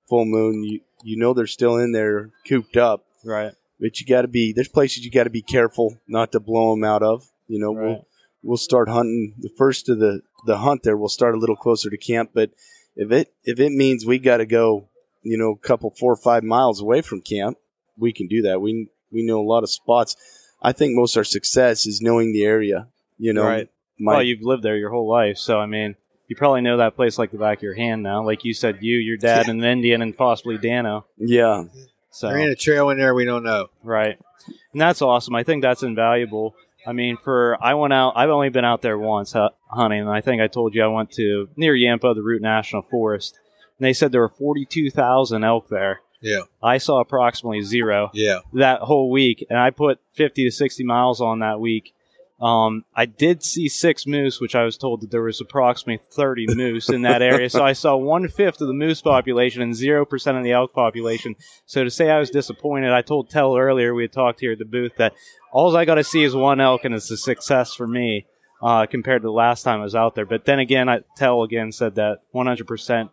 full 0.08 0.24
moon, 0.24 0.62
you 0.64 0.80
you 1.04 1.16
know 1.16 1.34
they're 1.34 1.46
still 1.46 1.76
in 1.76 1.92
there 1.92 2.30
cooped 2.48 2.76
up. 2.76 3.04
Right. 3.24 3.52
But 3.80 4.00
you 4.00 4.06
got 4.06 4.22
to 4.22 4.28
be 4.28 4.52
there's 4.52 4.68
places 4.68 5.04
you 5.04 5.10
got 5.10 5.24
to 5.24 5.30
be 5.30 5.42
careful 5.42 5.98
not 6.06 6.32
to 6.32 6.40
blow 6.40 6.74
them 6.74 6.84
out 6.84 7.02
of. 7.02 7.28
You 7.48 7.58
know 7.58 7.74
Right. 7.74 7.86
we'll 7.86 8.06
we'll 8.42 8.56
start 8.56 8.88
hunting 8.88 9.34
the 9.38 9.50
first 9.56 9.88
of 9.88 9.98
the 9.98 10.22
the 10.46 10.58
hunt 10.58 10.82
there. 10.82 10.96
We'll 10.96 11.08
start 11.08 11.34
a 11.34 11.38
little 11.38 11.56
closer 11.56 11.90
to 11.90 11.96
camp, 11.96 12.30
but 12.34 12.50
if 12.96 13.10
it 13.10 13.32
if 13.44 13.58
it 13.60 13.72
means 13.72 14.04
we 14.06 14.18
got 14.18 14.38
to 14.38 14.46
go, 14.46 14.88
you 15.22 15.36
know, 15.38 15.50
a 15.52 15.58
couple 15.58 15.90
four 15.90 16.12
or 16.12 16.16
five 16.16 16.42
miles 16.44 16.80
away 16.80 17.00
from 17.02 17.20
camp, 17.20 17.58
we 17.96 18.12
can 18.12 18.26
do 18.28 18.42
that. 18.42 18.60
We 18.60 18.88
we 19.12 19.24
know 19.24 19.40
a 19.40 19.46
lot 19.46 19.62
of 19.62 19.70
spots. 19.70 20.16
I 20.62 20.72
think 20.72 20.94
most 20.94 21.14
of 21.16 21.20
our 21.20 21.24
success 21.24 21.86
is 21.86 22.00
knowing 22.00 22.32
the 22.32 22.44
area. 22.44 22.88
You 23.18 23.32
know, 23.32 23.44
Right. 23.44 23.68
my, 23.98 24.12
well, 24.14 24.22
you've 24.22 24.42
lived 24.42 24.62
there 24.62 24.76
your 24.76 24.90
whole 24.90 25.08
life, 25.08 25.36
so 25.38 25.58
I 25.58 25.66
mean, 25.66 25.96
you 26.28 26.36
probably 26.36 26.60
know 26.62 26.78
that 26.78 26.96
place 26.96 27.18
like 27.18 27.30
the 27.30 27.38
back 27.38 27.58
of 27.58 27.62
your 27.62 27.74
hand 27.74 28.02
now. 28.02 28.24
Like 28.24 28.44
you 28.44 28.54
said, 28.54 28.78
you, 28.80 28.96
your 28.98 29.16
dad, 29.16 29.48
and 29.48 29.60
an 29.62 29.70
Indian, 29.70 30.00
and 30.02 30.16
possibly 30.16 30.56
Dano. 30.58 31.04
yeah, 31.18 31.64
So 32.10 32.28
There 32.28 32.38
ain't 32.38 32.50
a 32.50 32.56
trail 32.56 32.88
in 32.90 32.98
there 32.98 33.14
we 33.14 33.24
don't 33.24 33.42
know. 33.44 33.68
right, 33.82 34.18
and 34.72 34.80
that's 34.80 35.02
awesome. 35.02 35.34
I 35.34 35.42
think 35.44 35.62
that's 35.62 35.82
invaluable. 35.82 36.54
I 36.86 36.92
mean, 36.92 37.16
for 37.16 37.56
I 37.62 37.74
went 37.74 37.92
out. 37.92 38.14
I've 38.16 38.30
only 38.30 38.48
been 38.48 38.64
out 38.64 38.82
there 38.82 38.98
once 38.98 39.34
hunting, 39.68 40.00
and 40.00 40.10
I 40.10 40.20
think 40.20 40.40
I 40.42 40.48
told 40.48 40.74
you 40.74 40.82
I 40.82 40.88
went 40.88 41.12
to 41.12 41.48
near 41.56 41.74
Yampa, 41.76 42.14
the 42.14 42.22
Routt 42.22 42.40
National 42.40 42.82
Forest, 42.82 43.38
and 43.78 43.84
they 43.86 43.92
said 43.92 44.10
there 44.10 44.20
were 44.22 44.28
forty-two 44.28 44.90
thousand 44.90 45.44
elk 45.44 45.68
there. 45.68 46.00
Yeah. 46.22 46.42
I 46.62 46.78
saw 46.78 47.00
approximately 47.00 47.62
zero 47.62 48.10
Yeah. 48.14 48.38
that 48.54 48.80
whole 48.82 49.10
week, 49.10 49.44
and 49.50 49.58
I 49.58 49.70
put 49.70 49.98
50 50.12 50.44
to 50.44 50.50
60 50.50 50.84
miles 50.84 51.20
on 51.20 51.40
that 51.40 51.60
week. 51.60 51.92
Um, 52.40 52.84
I 52.96 53.06
did 53.06 53.44
see 53.44 53.68
six 53.68 54.04
moose, 54.04 54.40
which 54.40 54.56
I 54.56 54.64
was 54.64 54.76
told 54.76 55.00
that 55.02 55.12
there 55.12 55.22
was 55.22 55.40
approximately 55.40 56.04
30 56.10 56.46
moose 56.56 56.88
in 56.88 57.02
that 57.02 57.22
area. 57.22 57.48
So 57.48 57.64
I 57.64 57.72
saw 57.72 57.94
one 57.96 58.26
fifth 58.28 58.60
of 58.60 58.66
the 58.66 58.74
moose 58.74 59.00
population 59.00 59.62
and 59.62 59.76
zero 59.76 60.04
percent 60.04 60.36
of 60.36 60.42
the 60.42 60.50
elk 60.50 60.72
population. 60.72 61.36
So 61.66 61.84
to 61.84 61.90
say 61.90 62.10
I 62.10 62.18
was 62.18 62.30
disappointed, 62.30 62.90
I 62.92 63.02
told 63.02 63.30
Tell 63.30 63.56
earlier 63.56 63.94
we 63.94 64.02
had 64.02 64.12
talked 64.12 64.40
here 64.40 64.52
at 64.52 64.58
the 64.58 64.64
booth 64.64 64.96
that 64.96 65.14
all 65.52 65.76
I 65.76 65.84
got 65.84 65.96
to 65.96 66.04
see 66.04 66.24
is 66.24 66.34
one 66.34 66.60
elk, 66.60 66.84
and 66.84 66.94
it's 66.94 67.10
a 67.12 67.16
success 67.16 67.74
for 67.74 67.86
me. 67.86 68.26
Uh, 68.62 68.86
compared 68.86 69.22
to 69.22 69.26
the 69.26 69.32
last 69.32 69.64
time 69.64 69.80
I 69.80 69.82
was 69.82 69.96
out 69.96 70.14
there, 70.14 70.24
but 70.24 70.44
then 70.44 70.60
again, 70.60 70.88
I 70.88 71.00
Tell 71.16 71.42
again 71.42 71.72
said 71.72 71.96
that 71.96 72.20
100%, 72.32 72.64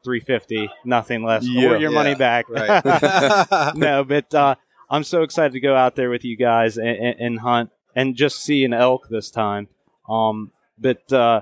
350, 0.04 0.70
nothing 0.86 1.24
less, 1.24 1.44
Yeah. 1.44 1.70
or 1.70 1.78
your 1.78 1.90
money 1.90 2.14
back. 2.14 2.48
Right. 2.48 2.84
no, 3.76 4.04
but 4.04 4.32
uh, 4.36 4.56
I'm 4.92 5.04
so 5.04 5.24
excited 5.24 5.54
to 5.54 5.60
go 5.60 5.76
out 5.76 5.96
there 5.96 6.12
with 6.12 6.24
you 6.24 6.38
guys 6.38 6.78
and, 6.78 6.88
and, 6.90 7.20
and 7.20 7.40
hunt 7.40 7.72
and 7.96 8.16
just 8.16 8.44
see 8.44 8.64
an 8.64 8.74
elk 8.74 9.08
this 9.10 9.32
time. 9.32 9.70
Um, 10.08 10.52
but 10.78 11.12
uh, 11.12 11.42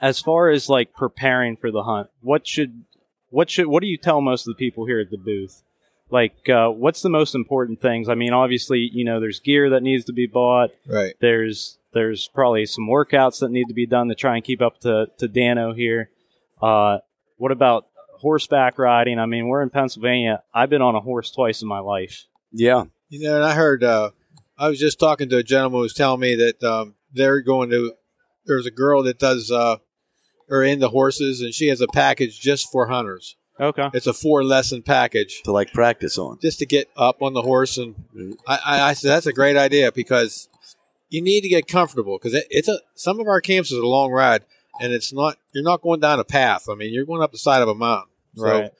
as 0.00 0.20
far 0.20 0.50
as 0.50 0.68
like 0.68 0.94
preparing 0.94 1.56
for 1.56 1.70
the 1.72 1.82
hunt, 1.82 2.08
what 2.20 2.46
should 2.46 2.84
what 3.30 3.50
should 3.50 3.66
what 3.66 3.80
do 3.80 3.88
you 3.88 3.96
tell 3.96 4.20
most 4.20 4.46
of 4.46 4.54
the 4.54 4.58
people 4.58 4.86
here 4.86 5.00
at 5.00 5.10
the 5.10 5.18
booth? 5.18 5.62
Like, 6.10 6.48
uh, 6.48 6.68
what's 6.68 7.00
the 7.02 7.08
most 7.08 7.34
important 7.34 7.80
things? 7.80 8.08
I 8.08 8.14
mean, 8.14 8.32
obviously, 8.32 8.88
you 8.92 9.04
know, 9.04 9.18
there's 9.18 9.40
gear 9.40 9.70
that 9.70 9.82
needs 9.82 10.04
to 10.04 10.12
be 10.12 10.26
bought. 10.26 10.70
Right. 10.86 11.14
There's 11.20 11.78
there's 11.94 12.28
probably 12.34 12.66
some 12.66 12.88
workouts 12.88 13.40
that 13.40 13.50
need 13.50 13.68
to 13.68 13.74
be 13.74 13.86
done 13.86 14.08
to 14.08 14.14
try 14.14 14.36
and 14.36 14.44
keep 14.44 14.60
up 14.62 14.80
to 14.80 15.06
to 15.18 15.28
Dano 15.28 15.72
here. 15.74 16.10
Uh, 16.60 16.98
what 17.36 17.52
about 17.52 17.86
horseback 18.20 18.78
riding? 18.78 19.18
I 19.18 19.26
mean, 19.26 19.48
we're 19.48 19.62
in 19.62 19.70
Pennsylvania. 19.70 20.42
I've 20.54 20.70
been 20.70 20.82
on 20.82 20.94
a 20.94 21.00
horse 21.00 21.30
twice 21.30 21.62
in 21.62 21.68
my 21.68 21.80
life. 21.80 22.24
Yeah. 22.52 22.84
You 23.08 23.28
know, 23.28 23.36
and 23.36 23.44
I 23.44 23.54
heard. 23.54 23.82
Uh, 23.84 24.10
I 24.58 24.68
was 24.68 24.78
just 24.78 25.00
talking 25.00 25.28
to 25.30 25.38
a 25.38 25.42
gentleman 25.42 25.78
who 25.78 25.82
was 25.82 25.94
telling 25.94 26.20
me 26.20 26.34
that 26.36 26.62
um, 26.62 26.94
they're 27.12 27.40
going 27.40 27.70
to. 27.70 27.92
There's 28.46 28.66
a 28.66 28.70
girl 28.70 29.02
that 29.04 29.18
does. 29.18 29.50
Uh, 29.50 29.76
are 30.50 30.62
into 30.62 30.88
horses, 30.88 31.40
and 31.40 31.54
she 31.54 31.68
has 31.68 31.80
a 31.80 31.86
package 31.88 32.38
just 32.38 32.70
for 32.70 32.88
hunters. 32.88 33.36
Okay. 33.60 33.88
It's 33.94 34.06
a 34.06 34.12
four 34.12 34.44
lesson 34.44 34.82
package 34.82 35.40
To 35.44 35.52
like 35.52 35.72
practice 35.72 36.18
on. 36.18 36.38
just 36.42 36.58
to 36.58 36.66
get 36.66 36.88
up 36.96 37.22
on 37.22 37.32
the 37.32 37.42
horse. 37.42 37.78
And 37.78 37.94
Mhm. 38.14 38.34
I, 38.46 38.58
I, 38.64 38.80
I 38.88 38.92
said 38.92 39.10
that's 39.10 39.26
a 39.26 39.32
great 39.32 39.56
idea 39.56 39.92
because 39.92 40.48
you 41.12 41.20
need 41.22 41.42
to 41.42 41.48
get 41.48 41.68
comfortable 41.68 42.18
because 42.18 42.34
it, 42.34 42.46
it's 42.50 42.68
a 42.68 42.78
some 42.94 43.20
of 43.20 43.26
our 43.28 43.40
camps 43.40 43.70
is 43.70 43.78
a 43.78 43.86
long 43.86 44.10
ride, 44.10 44.42
and 44.80 44.92
it's 44.92 45.12
not 45.12 45.36
you're 45.52 45.62
not 45.64 45.82
going 45.82 46.00
down 46.00 46.18
a 46.18 46.24
path. 46.24 46.68
I 46.70 46.74
mean, 46.74 46.92
you're 46.92 47.04
going 47.04 47.22
up 47.22 47.32
the 47.32 47.38
side 47.38 47.62
of 47.62 47.68
a 47.68 47.74
mountain. 47.74 48.10
So 48.36 48.44
Right. 48.44 48.70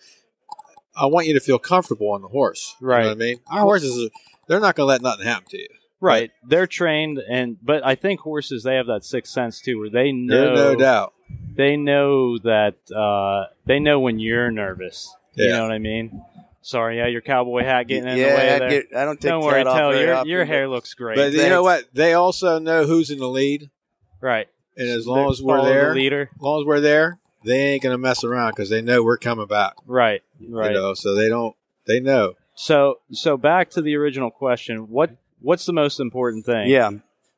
I 0.97 1.07
want 1.07 1.27
you 1.27 1.35
to 1.35 1.41
feel 1.41 1.59
comfortable 1.59 2.11
on 2.11 2.23
the 2.23 2.29
horse. 2.29 2.75
You 2.81 2.87
know 2.87 2.93
Right. 2.93 3.05
what 3.05 3.13
I 3.13 3.15
mean, 3.15 3.41
our 3.51 3.61
horses, 3.63 4.07
are, 4.07 4.11
they're 4.47 4.61
not 4.61 4.75
going 4.77 4.85
to 4.87 4.89
let 4.89 5.03
nothing 5.03 5.27
happen 5.27 5.49
to 5.51 5.59
you. 5.59 5.69
Right. 6.01 6.31
They're 6.47 6.67
trained 6.67 7.19
and 7.29 7.59
but 7.63 7.85
I 7.87 7.95
think 7.95 8.21
horses 8.21 8.63
they 8.65 8.75
have 8.77 8.87
that 8.89 9.05
sixth 9.05 9.33
sense 9.33 9.61
too 9.61 9.79
where 9.79 9.91
they 9.91 10.11
know 10.13 10.37
There's 10.55 10.59
no 10.59 10.75
doubt. 10.75 11.13
they 11.55 11.77
know 11.77 12.39
that 12.39 12.75
uh, 12.95 13.53
they 13.67 13.79
know 13.79 14.01
when 14.01 14.19
you're 14.19 14.51
nervous. 14.51 15.15
You 15.35 15.49
know 15.49 15.63
what 15.63 15.73
I 15.73 15.79
mean? 15.79 16.23
Sorry, 16.65 16.99
yeah, 16.99 17.09
your 17.09 17.21
cowboy 17.21 17.65
hat 17.65 17.89
getting 17.89 18.09
in 18.09 18.17
yeah, 18.17 18.31
the 18.31 18.37
way 18.37 18.55
I, 18.55 18.59
there. 18.61 18.69
get, 18.71 18.97
I 18.97 19.05
don't 19.05 19.21
take 19.21 19.31
Don't 19.31 19.45
worry, 19.45 19.63
off 19.65 19.77
tell 19.77 19.95
your 19.97 20.15
often, 20.15 20.29
your 20.31 20.41
but- 20.43 20.49
hair 20.49 20.69
looks 20.69 20.95
great. 20.95 21.17
But 21.17 21.33
you 21.33 21.49
know 21.49 21.63
what? 21.63 21.87
They 21.93 22.15
also 22.15 22.59
know 22.59 22.85
who's 22.87 23.11
in 23.11 23.19
the 23.19 23.29
lead, 23.29 23.71
right. 24.21 24.49
and 24.77 24.89
as 24.89 25.07
long 25.07 25.27
They 25.27 25.31
as 25.33 25.43
we're 25.43 25.65
there, 25.65 25.85
the 25.87 25.91
as 25.91 25.97
leader. 25.97 26.31
long 26.41 26.63
as 26.63 26.67
we're 26.67 26.81
there, 26.81 27.19
they 27.45 27.73
ain't 27.73 27.83
going 27.83 27.95
to 27.95 27.99
mess 27.99 28.23
around 28.23 28.53
because 28.53 28.71
they 28.71 28.81
know 28.81 29.03
we're 29.03 29.19
coming 29.19 29.47
back. 29.49 29.75
Right. 29.87 30.23
Right. 30.49 30.71
You 30.71 30.77
know, 30.77 30.95
so 30.95 31.15
they 31.15 31.29
don't. 31.29 31.57
They 31.87 31.99
know. 31.99 32.35
So 32.55 33.01
so 33.11 33.37
back 33.37 33.71
to 33.71 33.83
the 33.83 33.97
original 33.97 34.31
question. 34.31 34.89
What 34.89 35.17
what's 35.41 35.67
the 35.67 35.73
most 35.73 35.99
important 35.99 36.47
thing? 36.47 36.69
Yeah. 36.69 36.91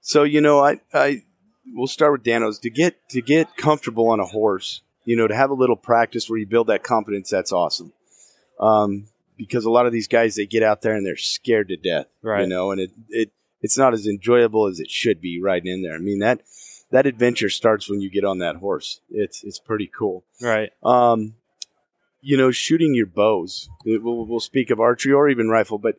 So 0.02 0.24
you 0.24 0.42
know, 0.42 0.62
I 0.62 0.80
I 0.92 1.22
we'll 1.72 1.86
start 1.86 2.12
with 2.12 2.24
Danos 2.24 2.60
to 2.60 2.68
get 2.68 3.08
to 3.08 3.22
get 3.22 3.56
comfortable 3.56 4.08
on 4.08 4.20
a 4.20 4.26
horse. 4.26 4.82
You 5.06 5.16
know, 5.16 5.26
to 5.26 5.34
have 5.34 5.48
a 5.50 5.54
little 5.54 5.76
practice 5.76 6.28
where 6.28 6.38
you 6.38 6.46
build 6.46 6.66
that 6.66 6.82
confidence. 6.82 7.30
That's 7.30 7.52
awesome. 7.52 7.94
Um, 8.60 9.06
because 9.36 9.64
a 9.64 9.70
lot 9.70 9.86
of 9.86 9.92
these 9.92 10.08
guys 10.08 10.34
they 10.34 10.46
get 10.46 10.62
out 10.62 10.82
there 10.82 10.94
and 10.94 11.06
they're 11.06 11.16
scared 11.16 11.68
to 11.68 11.76
death. 11.76 12.06
Right. 12.22 12.42
You 12.42 12.46
know, 12.46 12.70
and 12.70 12.80
it 12.80 12.90
it 13.08 13.30
it's 13.60 13.78
not 13.78 13.94
as 13.94 14.06
enjoyable 14.06 14.66
as 14.66 14.80
it 14.80 14.90
should 14.90 15.20
be 15.20 15.40
riding 15.40 15.72
in 15.72 15.82
there. 15.82 15.94
I 15.94 15.98
mean 15.98 16.20
that 16.20 16.42
that 16.90 17.06
adventure 17.06 17.50
starts 17.50 17.88
when 17.90 18.00
you 18.00 18.10
get 18.10 18.24
on 18.24 18.38
that 18.38 18.56
horse. 18.56 19.00
It's 19.10 19.42
it's 19.42 19.58
pretty 19.58 19.90
cool. 19.96 20.24
Right. 20.40 20.70
Um, 20.82 21.34
you 22.20 22.36
know, 22.36 22.50
shooting 22.50 22.94
your 22.94 23.06
bows. 23.06 23.68
We'll, 23.84 24.26
we'll 24.26 24.40
speak 24.40 24.70
of 24.70 24.80
archery 24.80 25.12
or 25.12 25.28
even 25.28 25.50
rifle, 25.50 25.76
but 25.76 25.98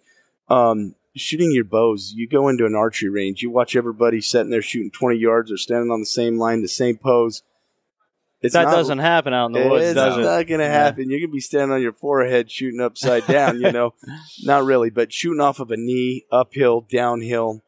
um, 0.49 0.95
shooting 1.15 1.51
your 1.51 1.65
bows. 1.65 2.13
You 2.15 2.27
go 2.27 2.47
into 2.47 2.65
an 2.65 2.75
archery 2.75 3.09
range. 3.09 3.41
You 3.41 3.49
watch 3.49 3.75
everybody 3.75 4.21
sitting 4.21 4.49
there 4.49 4.61
shooting 4.61 4.89
twenty 4.89 5.17
yards 5.17 5.51
or 5.51 5.57
standing 5.57 5.91
on 5.91 5.99
the 5.99 6.05
same 6.05 6.37
line, 6.37 6.61
the 6.61 6.67
same 6.67 6.97
pose. 6.97 7.43
It's 8.45 8.53
that 8.53 8.63
not- 8.65 8.75
doesn't 8.75 8.99
happen 8.99 9.33
out 9.33 9.47
in 9.47 9.51
the 9.53 9.67
woods, 9.69 9.85
it's 9.85 9.95
does 9.95 10.17
it? 10.17 10.21
not 10.21 10.47
going 10.47 10.59
to 10.59 10.65
Yeah. 10.65 10.71
happen. 10.71 11.09
You're 11.09 11.19
going 11.19 11.29
to 11.29 11.33
be 11.33 11.39
standing 11.39 11.71
on 11.73 11.81
your 11.81 11.93
forehead 11.93 12.49
shooting 12.51 12.81
upside 12.81 13.25
down. 13.27 13.59
You 13.61 13.71
know, 13.71 13.93
not 14.43 14.63
really, 14.65 14.89
but 14.89 15.11
shooting 15.13 15.41
off 15.41 15.59
of 15.59 15.71
a 15.71 15.77
knee, 15.77 16.25
uphill, 16.31 16.85
downhill, 16.89 17.61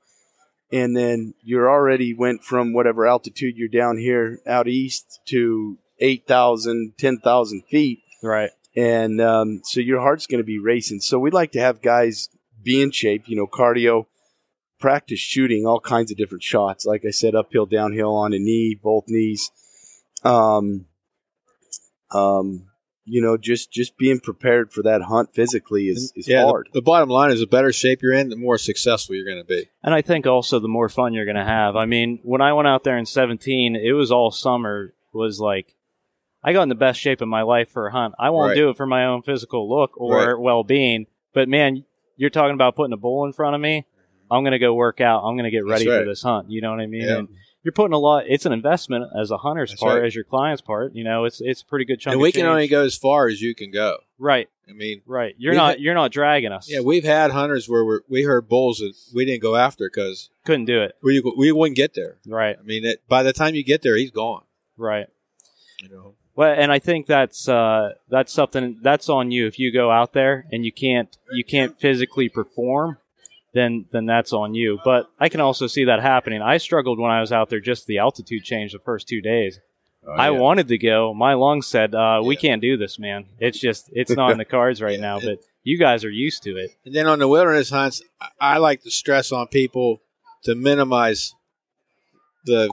and 0.72 0.96
then 0.96 1.34
you're 1.43 1.69
already 1.69 2.13
went 2.13 2.43
from 2.43 2.74
whatever 2.74 3.07
altitude 3.07 3.55
you're 3.57 3.67
down 3.69 3.98
here 3.98 4.39
out 4.48 4.67
east 4.67 5.19
to 5.27 5.77
8,000, 6.00 6.93
10,000 6.98 7.63
feet 7.69 8.00
Right. 8.22 8.51
and 8.75 9.19
um, 9.22 9.62
so 9.63 9.79
your 9.79 10.01
heart's 10.01 10.27
going 10.27 10.39
to 10.41 10.46
be 10.46 10.60
racing. 10.60 11.00
So 11.00 11.17
we 11.19 11.31
like 11.31 11.51
to 11.53 11.60
have 11.60 11.81
guys 11.81 12.29
be 12.62 12.81
in 12.81 12.91
shape, 12.91 13.24
you 13.27 13.36
know, 13.38 13.48
cardio, 13.48 14.05
practice 14.79 15.19
shooting 15.19 15.65
all 15.65 15.79
kinds 15.79 16.12
of 16.12 16.17
different 16.17 16.43
shots. 16.43 16.86
Like 16.86 17.03
I 17.05 17.10
said, 17.12 17.34
uphill, 17.34 17.65
downhill, 17.65 18.13
on 18.13 18.34
a 18.34 18.38
knee, 18.39 18.77
both 18.81 19.05
knees. 19.07 19.50
Um, 20.27 20.86
um, 22.12 22.67
you 23.05 23.22
know, 23.22 23.38
just 23.38 23.72
just 23.72 23.98
being 23.98 24.19
prepared 24.19 24.74
for 24.74 24.84
that 24.84 25.01
hunt 25.03 25.34
physically 25.34 25.88
is, 25.88 26.12
is 26.15 26.27
yeah, 26.27 26.41
the- 26.41 26.48
hard. 26.48 26.69
The, 26.74 26.81
bottom 26.81 27.10
line 27.10 27.31
is 27.31 27.39
the 27.39 27.48
better 27.48 27.72
shape 27.72 28.01
you're 28.01 28.13
in, 28.13 28.29
the 28.29 28.36
more 28.36 28.57
successful 28.57 29.15
you're 29.15 29.25
going 29.25 29.38
to 29.41 29.48
be. 29.48 29.69
And 29.81 29.93
I 29.96 30.01
think 30.01 30.27
also 30.27 30.60
the 30.60 30.67
more 30.67 30.89
fun 30.89 31.13
you're 31.13 31.25
going 31.25 31.38
to 31.38 31.46
have. 31.46 31.75
I 31.77 31.86
mean, 31.86 32.19
when 32.24 32.41
I 32.41 32.51
went 32.53 32.67
out 32.67 32.84
there 32.84 32.98
in 32.98 33.05
17, 33.05 33.75
it 33.77 33.93
was 33.93 34.12
all 34.12 34.31
summer. 34.31 34.93
Was 35.13 35.39
like, 35.39 35.74
I 36.43 36.53
got 36.53 36.63
in 36.63 36.69
the 36.69 36.75
best 36.75 37.00
shape 37.00 37.22
of 37.22 37.27
my 37.27 37.41
life 37.41 37.69
for 37.72 37.88
a 37.88 37.91
hunt. 37.91 38.13
I 38.19 38.29
won't 38.29 38.50
Right. 38.50 38.55
do 38.55 38.69
it 38.69 38.77
for 38.77 38.86
my 38.86 39.05
own 39.05 39.22
physical 39.24 39.67
look 39.69 39.91
or 40.00 40.34
Right. 40.34 40.39
well 40.39 40.63
being. 40.63 41.07
But 41.34 41.48
man, 41.50 41.86
you're 42.17 42.29
talking 42.29 42.53
about 42.53 42.75
putting 42.75 42.93
a 42.93 42.98
bull 42.98 43.25
in 43.25 43.31
front 43.34 43.55
of 43.55 43.62
me. 43.62 43.86
I'm 44.29 44.43
going 44.43 44.51
to 44.51 44.60
go 44.60 44.74
work 44.75 45.00
out. 45.01 45.24
I'm 45.24 45.36
going 45.36 45.46
to 45.46 45.50
get 45.51 45.63
That's 45.65 45.86
ready 45.86 45.86
for 45.86 46.05
this 46.05 46.22
hunt. 46.22 46.51
You 46.51 46.62
know 46.62 46.69
what 46.72 46.81
I 46.81 46.86
mean? 46.88 47.01
Yeah. 47.03 47.17
And 47.19 47.29
you're 47.64 47.72
putting 47.74 47.94
a 47.94 47.98
lot. 47.98 48.26
It's 48.28 48.46
an 48.46 48.54
investment 48.54 49.06
as 49.20 49.30
a 49.32 49.38
hunter's 49.38 49.72
That's 49.72 49.82
part, 49.82 50.00
right. 50.02 50.08
as 50.08 50.16
your 50.16 50.24
client's 50.24 50.62
part. 50.62 50.94
You 50.96 51.04
know, 51.04 51.26
it's 51.26 51.42
it's 51.42 51.62
a 51.62 51.66
pretty 51.66 51.86
good 51.86 52.00
chunk. 52.00 52.14
and 52.14 52.22
we 52.22 52.32
can 52.32 52.46
only 52.46 52.68
go 52.68 52.84
as 52.84 52.96
far 52.96 53.28
as 53.28 53.42
you 53.42 53.54
can 53.56 53.72
go. 53.72 53.98
right, 54.20 54.48
I 54.70 54.74
mean, 54.74 55.02
right. 55.06 55.36
You're 55.38 55.54
not 55.56 55.72
had- 55.72 55.80
you're 55.82 55.94
not 55.96 56.12
dragging 56.12 56.52
us. 56.52 56.70
yeah, 56.70 56.80
we've 56.82 57.04
had 57.04 57.32
hunters 57.32 57.68
where 57.68 57.84
we're, 57.86 58.02
we 58.08 58.24
heard 58.24 58.48
bulls 58.48 58.78
that 58.80 58.94
we 59.14 59.26
didn't 59.26 59.42
go 59.42 59.56
after 59.56 59.90
because 59.90 60.30
couldn't 60.46 60.66
do 60.66 60.82
it. 60.82 60.96
we 61.04 61.22
we 61.38 61.52
wouldn't 61.52 61.76
get 61.78 61.94
there. 61.94 62.18
Right, 62.28 62.58
I 62.60 62.64
mean, 62.64 62.86
it, 62.86 63.02
by 63.08 63.24
the 63.24 63.34
time 63.34 63.56
you 63.56 63.64
get 63.64 63.82
there, 63.82 63.96
he's 63.98 64.12
gone. 64.12 64.44
right. 64.78 65.08
You 65.82 65.90
know, 65.90 66.16
Well, 66.36 66.56
and 66.58 66.72
I 66.72 66.80
think 66.80 67.06
that's 67.06 67.48
uh, 67.48 67.94
that's 68.10 68.34
something 68.34 68.80
that's 68.82 69.10
on 69.10 69.30
you. 69.32 69.46
If 69.46 69.60
you 69.60 69.72
go 69.72 69.92
out 69.92 70.14
there 70.14 70.46
and 70.52 70.66
you 70.66 70.72
can't 70.72 71.16
you 71.34 71.44
can't 71.44 71.80
physically 71.80 72.30
perform, 72.30 72.98
then 73.58 73.86
then 73.92 74.06
that's 74.06 74.34
on 74.34 74.54
you. 74.54 74.80
But 74.84 75.10
I 75.20 75.30
can 75.30 75.42
also 75.42 75.68
see 75.68 75.86
that 75.86 76.02
happening. 76.02 76.42
I 76.42 76.58
struggled 76.58 77.00
when 77.00 77.12
I 77.12 77.22
was 77.22 77.32
out 77.32 77.50
there 77.50 77.60
just 77.60 77.88
the 77.88 77.98
altitude 77.98 78.44
change 78.44 78.72
the 78.74 78.80
first 78.80 79.08
two 79.08 79.22
days. 79.22 79.60
I 80.16 80.30
wanted 80.32 80.70
to 80.70 80.78
go. 80.78 81.14
My 81.14 81.34
lungs 81.34 81.68
said, 81.68 81.94
uh, 81.94 82.22
"We 82.24 82.38
can't 82.38 82.62
do 82.62 82.78
this, 82.78 82.98
man. 82.98 83.26
It's 83.40 83.60
just 83.60 83.90
it's 83.92 84.12
not 84.12 84.32
in 84.32 84.38
the 84.38 84.46
cards 84.58 84.82
right 84.82 85.00
now." 85.00 85.20
But 85.20 85.40
you 85.64 85.78
guys 85.78 86.06
are 86.06 86.10
used 86.10 86.44
to 86.44 86.56
it. 86.56 86.72
and 86.86 86.96
then 86.96 87.08
on 87.08 87.20
the 87.20 87.28
wilderness 87.28 87.70
hunts, 87.70 88.02
I, 88.22 88.30
I 88.40 88.58
like 88.58 88.84
to 88.84 88.92
stress 88.92 89.34
on 89.34 89.48
people 89.48 90.02
to 90.44 90.56
minimize 90.56 91.36
the 92.46 92.72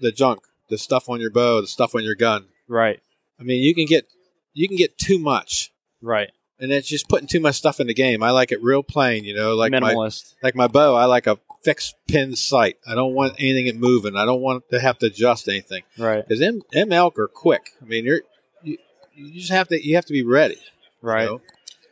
the 0.00 0.12
junk, 0.12 0.40
the 0.68 0.78
stuff 0.78 1.08
on 1.08 1.20
your 1.20 1.30
bow, 1.30 1.60
the 1.60 1.66
stuff 1.66 1.94
on 1.94 2.04
your 2.04 2.14
gun. 2.14 2.46
Right, 2.68 3.00
I 3.40 3.42
mean, 3.42 3.62
you 3.62 3.74
can 3.74 3.86
get 3.86 4.06
you 4.54 4.68
can 4.68 4.76
get 4.76 4.96
too 4.96 5.18
much, 5.18 5.72
right. 6.00 6.30
And 6.60 6.70
it's 6.72 6.88
just 6.88 7.08
putting 7.08 7.26
too 7.26 7.40
much 7.40 7.56
stuff 7.56 7.80
in 7.80 7.86
the 7.86 7.94
game. 7.94 8.22
I 8.22 8.30
like 8.30 8.52
it 8.52 8.62
real 8.62 8.82
plain, 8.82 9.24
you 9.24 9.34
know, 9.34 9.54
like 9.54 9.72
my 9.72 9.94
like 10.42 10.54
my 10.54 10.68
bow. 10.68 10.94
I 10.94 11.06
like 11.06 11.26
a 11.26 11.38
fixed 11.62 11.94
pin 12.08 12.36
sight. 12.36 12.78
I 12.86 12.94
don't 12.94 13.14
want 13.14 13.34
anything 13.38 13.78
moving. 13.80 14.16
I 14.16 14.24
don't 14.24 14.40
want 14.40 14.68
to 14.70 14.80
have 14.80 14.98
to 14.98 15.06
adjust 15.06 15.48
anything 15.48 15.82
Right, 15.98 16.24
because 16.26 16.40
them, 16.40 16.62
them 16.72 16.92
elk 16.92 17.18
are 17.18 17.28
quick. 17.28 17.70
I 17.82 17.84
mean, 17.84 18.04
you're 18.04 18.20
you, 18.62 18.78
you 19.14 19.40
just 19.40 19.50
have 19.50 19.68
to 19.68 19.86
you 19.86 19.94
have 19.96 20.06
to 20.06 20.12
be 20.12 20.22
ready. 20.22 20.54
you 20.54 21.08
right. 21.08 21.24
know? 21.26 21.40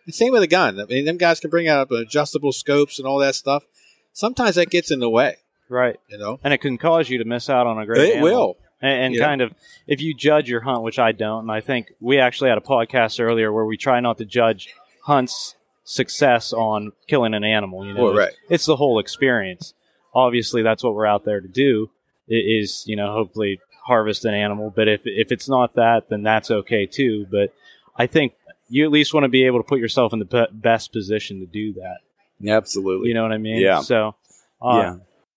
And 0.07 0.15
same 0.15 0.33
with 0.33 0.43
a 0.43 0.47
gun. 0.47 0.81
I 0.81 0.85
mean, 0.85 1.05
them 1.05 1.19
guys 1.19 1.41
can 1.41 1.51
bring 1.51 1.69
out 1.69 1.91
adjustable 1.93 2.53
scopes 2.53 2.99
and 2.99 3.07
all 3.07 3.19
that 3.19 3.35
stuff. 3.35 3.65
Sometimes 4.13 4.55
that 4.57 4.71
gets 4.71 4.91
in 4.91 5.01
the 5.01 5.11
way. 5.11 5.37
Right. 5.69 5.97
You 6.09 6.17
know, 6.17 6.41
And 6.43 6.55
it 6.55 6.59
can 6.59 6.79
cause 6.79 7.11
you 7.11 7.19
to 7.19 7.25
miss 7.27 7.51
out 7.51 7.67
on 7.67 7.79
a 7.79 7.85
great 7.85 8.01
it 8.09 8.17
animal. 8.17 8.31
will. 8.31 8.57
And, 8.81 9.03
and 9.03 9.15
Yeah. 9.15 9.25
kind 9.25 9.41
of 9.41 9.53
if 9.87 10.01
you 10.01 10.15
judge 10.15 10.49
your 10.49 10.61
hunt, 10.61 10.83
which 10.83 10.99
I 10.99 11.13
don't, 11.13 11.41
and 11.43 11.51
I 11.53 11.61
think 11.61 11.93
we 12.01 12.19
actually 12.19 12.49
had 12.51 12.59
a 12.59 12.63
podcast 12.63 13.21
earlier 13.21 13.53
where 13.53 13.65
we 13.65 13.77
try 13.77 14.01
not 14.01 14.19
to 14.19 14.25
judge 14.25 14.69
hunts 15.05 15.57
success 15.85 16.53
on 16.53 16.93
killing 17.07 17.35
an 17.35 17.45
animal. 17.45 17.87
You 17.87 17.95
know, 17.95 18.05
Well, 18.05 18.15
right. 18.15 18.33
it's 18.51 18.67
the 18.67 18.77
whole 18.77 18.99
experience. 18.99 19.75
Obviously, 20.15 20.63
that's 20.63 20.83
what 20.85 20.95
we're 20.95 21.07
out 21.07 21.25
there 21.25 21.41
to 21.41 21.49
do. 21.49 21.91
Is 22.31 22.85
you 22.87 22.95
know 22.97 23.11
hopefully 23.13 23.59
harvest 23.87 24.25
an 24.27 24.35
animal, 24.35 24.71
but 24.75 24.87
if 24.87 25.01
if 25.07 25.33
it's 25.33 25.49
not 25.49 25.75
that, 25.75 26.11
then 26.11 26.23
that's 26.23 26.51
okay 26.51 26.85
too. 26.85 27.27
But 27.31 27.55
I 27.97 28.07
think 28.07 28.35
you 28.69 28.85
at 28.85 28.91
least 28.91 29.15
want 29.15 29.25
to 29.25 29.29
be 29.29 29.45
able 29.47 29.61
to 29.61 29.67
put 29.67 29.79
yourself 29.81 30.13
in 30.13 30.19
the 30.19 30.27
be- 30.27 30.47
best 30.53 30.93
position 30.93 31.41
to 31.41 31.47
do 31.47 31.73
that. 31.75 31.99
Absolutely. 32.47 33.09
You 33.09 33.15
know 33.15 33.23
what 33.23 33.33
I 33.33 33.39
mean? 33.39 33.63
Yeah. 33.63 33.81
So, 33.81 34.15
uh, 34.61 34.77
yeah. 34.83 34.97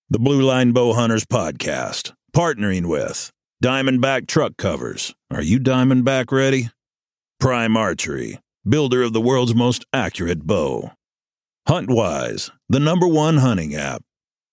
The 0.09 0.19
Blue 0.19 0.41
Line 0.41 0.73
Bow 0.73 0.91
Hunters 0.93 1.23
Podcast, 1.23 2.11
partnering 2.35 2.85
with 2.85 3.31
Diamondback 3.63 4.27
Truck 4.27 4.57
Covers. 4.57 5.13
Are 5.29 5.41
you 5.41 5.59
Diamondback 5.59 6.31
ready? 6.31 6.69
Prime 7.39 7.75
Archery, 7.75 8.39
builder 8.67 9.03
of 9.03 9.13
the 9.13 9.21
world's 9.21 9.55
most 9.55 9.85
accurate 9.91 10.45
bow. 10.45 10.91
Huntwise, 11.67 12.51
the 12.69 12.79
number 12.79 13.07
one 13.07 13.37
hunting 13.37 13.75
app. 13.75 14.03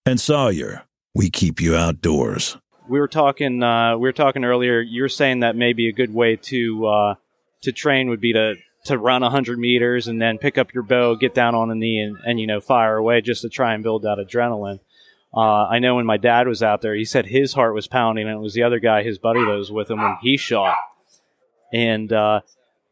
And 0.05 0.21
Sawyer, 0.21 0.85
we 1.15 1.31
keep 1.31 1.61
you 1.61 1.77
outdoors. 1.77 2.57
we 2.89 2.99
were 2.99 3.09
talking. 3.09 3.63
Uh, 3.63 3.97
we 3.97 4.09
were 4.09 4.13
talking 4.13 4.45
earlier. 4.45 4.81
You 4.81 5.03
were 5.03 5.09
saying 5.09 5.41
that 5.41 5.57
maybe 5.57 5.89
a 5.89 5.93
good 5.93 6.13
way 6.13 6.37
to 6.37 6.87
uh, 6.87 7.15
to 7.63 7.73
train 7.73 8.09
would 8.09 8.21
be 8.21 8.33
to 8.33 8.55
to 8.85 8.97
run 8.97 9.23
100 9.23 9.59
meters 9.59 10.09
and 10.09 10.23
then 10.23 10.39
pick 10.39 10.57
up 10.57 10.73
your 10.73 10.83
bow, 10.83 11.15
get 11.15 11.35
down 11.35 11.55
on 11.55 11.71
a 11.71 11.75
knee, 11.75 12.01
and, 12.01 12.17
and 12.25 12.41
you 12.41 12.47
know 12.47 12.61
fire 12.61 12.97
away 12.97 13.21
just 13.21 13.43
to 13.43 13.49
try 13.49 13.75
and 13.75 13.83
build 13.83 14.03
that 14.03 14.19
adrenaline. 14.19 14.81
Uh, 15.35 15.67
I 15.67 15.79
know 15.79 15.97
when 15.97 16.07
my 16.07 16.17
dad 16.17 16.49
was 16.49 16.63
out 16.63 16.81
there, 16.81 16.95
he 16.95 17.05
said 17.05 17.27
his 17.27 17.53
heart 17.53 17.75
was 17.75 17.87
pounding, 17.87 18.27
and 18.27 18.37
it 18.37 18.41
was 18.41 18.55
the 18.55 18.63
other 18.63 18.81
guy, 18.81 19.03
his 19.03 19.19
buddy, 19.19 19.41
that 19.41 19.57
was 19.57 19.71
with 19.71 19.91
him 19.91 20.01
when 20.01 20.17
he 20.23 20.37
shot. 20.37 20.77
And 21.73 22.13
uh, 22.13 22.41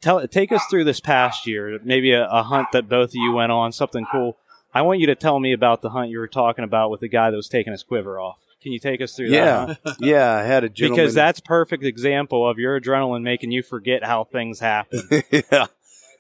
tell 0.03 0.27
take 0.29 0.53
us 0.53 0.63
through 0.69 0.85
this 0.85 1.01
past 1.01 1.47
year, 1.47 1.79
maybe 1.83 2.13
a, 2.13 2.27
a 2.27 2.43
hunt 2.43 2.69
that 2.73 2.89
both 2.89 3.11
of 3.11 3.15
you 3.15 3.33
went 3.33 3.53
on, 3.53 3.73
something 3.73 4.07
cool. 4.13 4.37
I 4.75 4.83
want 4.83 5.01
you 5.01 5.07
to 5.07 5.15
tell 5.15 5.41
me 5.41 5.53
about 5.53 5.81
the 5.81 5.91
hunt 5.91 6.11
you 6.11 6.19
were 6.19 6.29
talking 6.29 6.65
about 6.65 6.91
with 6.91 7.01
the 7.01 7.09
guy 7.09 7.31
that 7.31 7.37
was 7.37 7.49
taking 7.49 7.73
his 7.73 7.83
quiver 7.83 8.21
off. 8.21 8.39
Can 8.63 8.73
you 8.73 8.79
take 8.79 9.01
us 9.01 9.15
through 9.15 9.31
that? 9.31 9.79
Yeah, 9.85 9.95
yeah. 10.01 10.35
I 10.35 10.43
had 10.43 10.65
a 10.65 10.69
gentleman. 10.69 10.97
Because 10.97 11.15
that's 11.15 11.41
perfect 11.41 11.85
example 11.85 12.49
of 12.49 12.59
your 12.59 12.79
adrenaline 12.81 13.23
making 13.23 13.53
you 13.53 13.63
forget 13.63 14.05
how 14.05 14.25
things 14.25 14.61
happen. 14.61 15.09
yeah, 15.31 15.67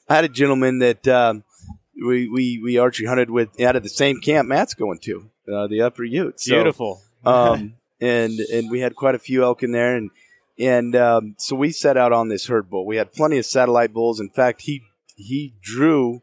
I 0.08 0.14
had 0.14 0.24
a 0.24 0.28
gentleman 0.28 0.78
that 0.78 1.06
um, 1.08 1.44
we, 1.94 2.28
we 2.28 2.60
we 2.62 2.78
archery 2.78 3.06
hunted 3.06 3.30
with 3.30 3.60
out 3.60 3.76
of 3.76 3.82
the 3.82 3.88
same 3.88 4.20
camp 4.20 4.48
Matt's 4.48 4.74
going 4.74 5.00
to, 5.00 5.30
uh, 5.52 5.66
the 5.66 5.82
Upper 5.82 6.04
Ute. 6.04 6.40
So, 6.40 6.54
Beautiful. 6.54 7.02
um, 7.24 7.74
and 8.00 8.38
and 8.38 8.70
we 8.70 8.80
had 8.80 8.94
quite 8.94 9.14
a 9.14 9.18
few 9.18 9.42
elk 9.42 9.62
in 9.62 9.72
there, 9.72 9.96
and 9.96 10.10
and 10.58 10.96
um, 10.96 11.34
so 11.38 11.56
we 11.56 11.70
set 11.70 11.96
out 11.96 12.12
on 12.12 12.28
this 12.28 12.46
herd 12.46 12.70
bull. 12.70 12.86
We 12.86 12.96
had 12.96 13.12
plenty 13.12 13.38
of 13.38 13.46
satellite 13.46 13.92
bulls. 13.92 14.20
In 14.20 14.30
fact, 14.30 14.62
he 14.62 14.82
he 15.16 15.54
drew 15.60 16.22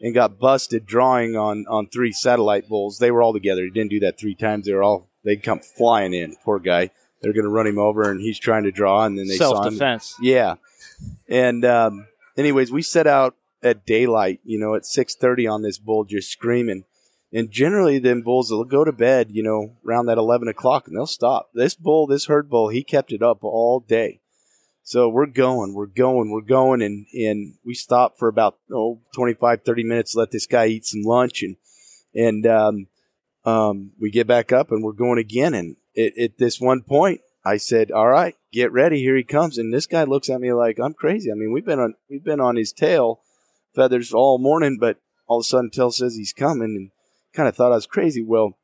and 0.00 0.14
got 0.14 0.38
busted 0.38 0.84
drawing 0.86 1.36
on 1.36 1.64
on 1.68 1.88
three 1.88 2.12
satellite 2.12 2.68
bulls. 2.68 2.98
They 2.98 3.10
were 3.10 3.22
all 3.22 3.32
together. 3.32 3.62
He 3.62 3.70
didn't 3.70 3.90
do 3.90 4.00
that 4.00 4.18
three 4.18 4.34
times. 4.34 4.66
They 4.66 4.72
were 4.72 4.82
all 4.82 5.08
they'd 5.24 5.42
come 5.42 5.60
flying 5.60 6.12
in. 6.12 6.36
Poor 6.44 6.58
guy. 6.58 6.90
They're 7.20 7.32
going 7.32 7.44
to 7.44 7.50
run 7.50 7.68
him 7.68 7.78
over, 7.78 8.10
and 8.10 8.20
he's 8.20 8.38
trying 8.38 8.64
to 8.64 8.72
draw, 8.72 9.04
and 9.04 9.16
then 9.16 9.28
they 9.28 9.36
saw 9.36 9.62
Self 9.62 9.72
defense. 9.72 10.16
Yeah. 10.20 10.56
And 11.28 11.64
um, 11.64 12.08
anyways, 12.36 12.72
we 12.72 12.82
set 12.82 13.06
out 13.06 13.36
at 13.62 13.86
daylight, 13.86 14.40
you 14.44 14.58
know, 14.58 14.74
at 14.74 14.84
six 14.84 15.14
thirty 15.14 15.46
on 15.46 15.62
this 15.62 15.78
bull, 15.78 16.04
just 16.04 16.30
screaming. 16.30 16.84
And 17.32 17.50
generally, 17.50 17.98
them 17.98 18.20
bulls 18.20 18.50
will 18.50 18.64
go 18.64 18.84
to 18.84 18.92
bed, 18.92 19.28
you 19.30 19.42
know, 19.42 19.76
around 19.86 20.06
that 20.06 20.18
eleven 20.18 20.48
o'clock, 20.48 20.86
and 20.86 20.96
they'll 20.96 21.06
stop. 21.06 21.50
This 21.54 21.74
bull, 21.74 22.06
this 22.06 22.26
herd 22.26 22.50
bull, 22.50 22.68
he 22.68 22.82
kept 22.82 23.10
it 23.12 23.22
up 23.22 23.38
all 23.42 23.80
day. 23.80 24.20
So 24.84 25.08
we're 25.08 25.26
going, 25.26 25.74
we're 25.74 25.86
going, 25.86 26.30
we're 26.30 26.40
going, 26.40 26.82
and 26.82 27.06
and 27.14 27.54
we 27.64 27.74
stopped 27.74 28.18
for 28.18 28.28
about 28.28 28.58
oh 28.70 29.00
25, 29.14 29.62
30 29.64 29.84
minutes, 29.84 30.14
let 30.14 30.30
this 30.30 30.46
guy 30.46 30.66
eat 30.66 30.84
some 30.84 31.02
lunch, 31.02 31.42
and 31.42 31.56
and 32.14 32.46
um, 32.46 32.86
um, 33.44 33.92
we 33.98 34.10
get 34.10 34.26
back 34.26 34.52
up 34.52 34.70
and 34.70 34.82
we're 34.82 34.92
going 34.92 35.18
again. 35.18 35.54
And 35.54 35.76
at, 35.96 36.18
at 36.18 36.38
this 36.38 36.60
one 36.60 36.82
point, 36.82 37.20
I 37.44 37.56
said, 37.56 37.90
"All 37.90 38.08
right, 38.08 38.34
get 38.52 38.72
ready. 38.72 38.98
Here 38.98 39.16
he 39.16 39.24
comes." 39.24 39.56
And 39.56 39.72
this 39.72 39.86
guy 39.86 40.04
looks 40.04 40.28
at 40.28 40.40
me 40.40 40.52
like 40.52 40.78
I'm 40.78 40.94
crazy. 40.94 41.30
I 41.30 41.34
mean, 41.34 41.52
we've 41.52 41.64
been 41.64 41.80
on 41.80 41.94
we've 42.10 42.24
been 42.24 42.40
on 42.40 42.56
his 42.56 42.72
tail 42.72 43.20
feathers 43.74 44.12
all 44.12 44.38
morning, 44.38 44.78
but 44.78 44.98
all 45.26 45.38
of 45.38 45.42
a 45.42 45.44
sudden, 45.44 45.70
Tell 45.70 45.90
says 45.90 46.16
he's 46.16 46.32
coming, 46.32 46.74
and 46.76 46.90
kind 47.34 47.48
of 47.48 47.56
thought 47.56 47.72
I 47.72 47.76
was 47.76 47.86
crazy. 47.86 48.22
Well, 48.22 48.58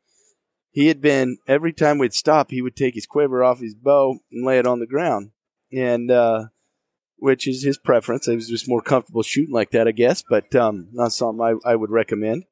he 0.71 0.87
had 0.89 1.01
been 1.01 1.39
every 1.47 1.73
time 1.73 1.99
we'd 1.99 2.15
stop, 2.15 2.51
he 2.51 2.63
would 2.63 2.77
take 2.77 2.95
his 2.95 3.07
quiver 3.07 3.43
off 3.43 3.61
his 3.61 3.75
bow 3.75 4.19
and 4.31 4.47
lay 4.47 4.59
it 4.59 4.67
on 4.67 4.81
the 4.81 4.87
ground, 4.87 5.31
and 5.73 6.11
uh, 6.11 6.47
which 7.17 7.49
is 7.49 7.65
his 7.65 7.79
preference. 7.79 8.29
I 8.29 8.35
was 8.35 8.49
just 8.49 8.69
more 8.69 8.83
comfortable 8.83 9.23
shooting 9.23 9.55
like 9.55 9.71
that, 9.71 9.89
I 9.89 9.93
guess, 9.93 10.23
but 10.29 10.55
um, 10.55 10.89
not 10.93 11.13
something 11.13 11.43
I, 11.65 11.73
I 11.73 11.75
would 11.75 11.91
recommend. 11.91 12.45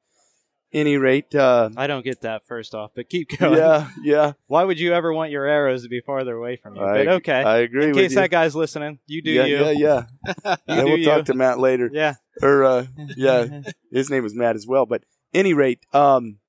Any 0.73 0.97
rate, 0.97 1.33
uh, 1.33 1.69
I 1.77 1.87
don't 1.87 2.03
get 2.03 2.21
that 2.21 2.45
first 2.45 2.75
off, 2.75 2.91
but 2.93 3.07
keep 3.07 3.29
going. 3.37 3.57
yeah, 3.57 3.89
yeah, 4.03 4.33
Why 4.47 4.65
would 4.65 4.77
you 4.77 4.93
ever 4.93 5.13
want 5.13 5.31
your 5.31 5.45
arrows 5.45 5.83
to 5.83 5.89
be 5.89 6.01
farther 6.01 6.35
away 6.35 6.57
from 6.57 6.75
you? 6.75 6.83
I, 6.83 7.05
but 7.05 7.07
okay. 7.07 7.41
I 7.41 7.59
agree 7.59 7.87
In 7.87 7.93
case 7.93 8.11
you. 8.11 8.15
that 8.17 8.31
guy's 8.31 8.53
listening, 8.53 8.99
you 9.07 9.21
do 9.21 9.31
yeah, 9.31 9.45
you. 9.45 9.57
yeah, 9.57 9.71
yeah, 9.71 10.03
yeah. 10.67 10.83
we'll 10.83 10.97
you. 10.97 11.05
talk 11.05 11.25
to 11.27 11.33
Matt 11.33 11.59
later. 11.59 11.89
Yeah. 11.93 12.15
or 12.41 12.65
uh, 12.65 12.85
yeah, 13.15 13.61
his 13.93 14.09
name 14.09 14.23
was 14.23 14.35
Matt 14.35 14.57
as 14.57 14.67
well. 14.67 14.85
But 14.85 15.03
any 15.33 15.53
rate, 15.53 15.79
um, 15.93 16.39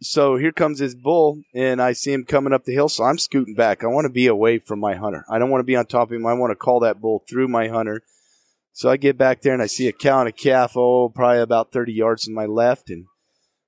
so 0.00 0.36
here 0.36 0.52
comes 0.52 0.80
this 0.80 0.94
bull, 0.94 1.42
and 1.54 1.80
I 1.80 1.92
see 1.92 2.12
him 2.12 2.24
coming 2.24 2.52
up 2.52 2.64
the 2.64 2.72
hill. 2.72 2.88
So 2.88 3.04
I'm 3.04 3.18
scooting 3.18 3.54
back. 3.54 3.84
I 3.84 3.86
want 3.86 4.04
to 4.04 4.12
be 4.12 4.26
away 4.26 4.58
from 4.58 4.80
my 4.80 4.94
hunter. 4.94 5.24
I 5.30 5.38
don't 5.38 5.50
want 5.50 5.60
to 5.60 5.66
be 5.66 5.76
on 5.76 5.86
top 5.86 6.08
of 6.08 6.14
him. 6.14 6.26
I 6.26 6.34
want 6.34 6.50
to 6.50 6.56
call 6.56 6.80
that 6.80 7.00
bull 7.00 7.24
through 7.28 7.48
my 7.48 7.68
hunter. 7.68 8.02
So 8.72 8.90
I 8.90 8.96
get 8.96 9.18
back 9.18 9.42
there 9.42 9.52
and 9.52 9.62
I 9.62 9.66
see 9.66 9.86
a 9.86 9.92
cow 9.92 10.20
and 10.20 10.28
a 10.28 10.32
calf. 10.32 10.72
Oh, 10.76 11.08
probably 11.08 11.40
about 11.40 11.72
30 11.72 11.92
yards 11.92 12.24
to 12.24 12.32
my 12.32 12.46
left, 12.46 12.90
and 12.90 13.06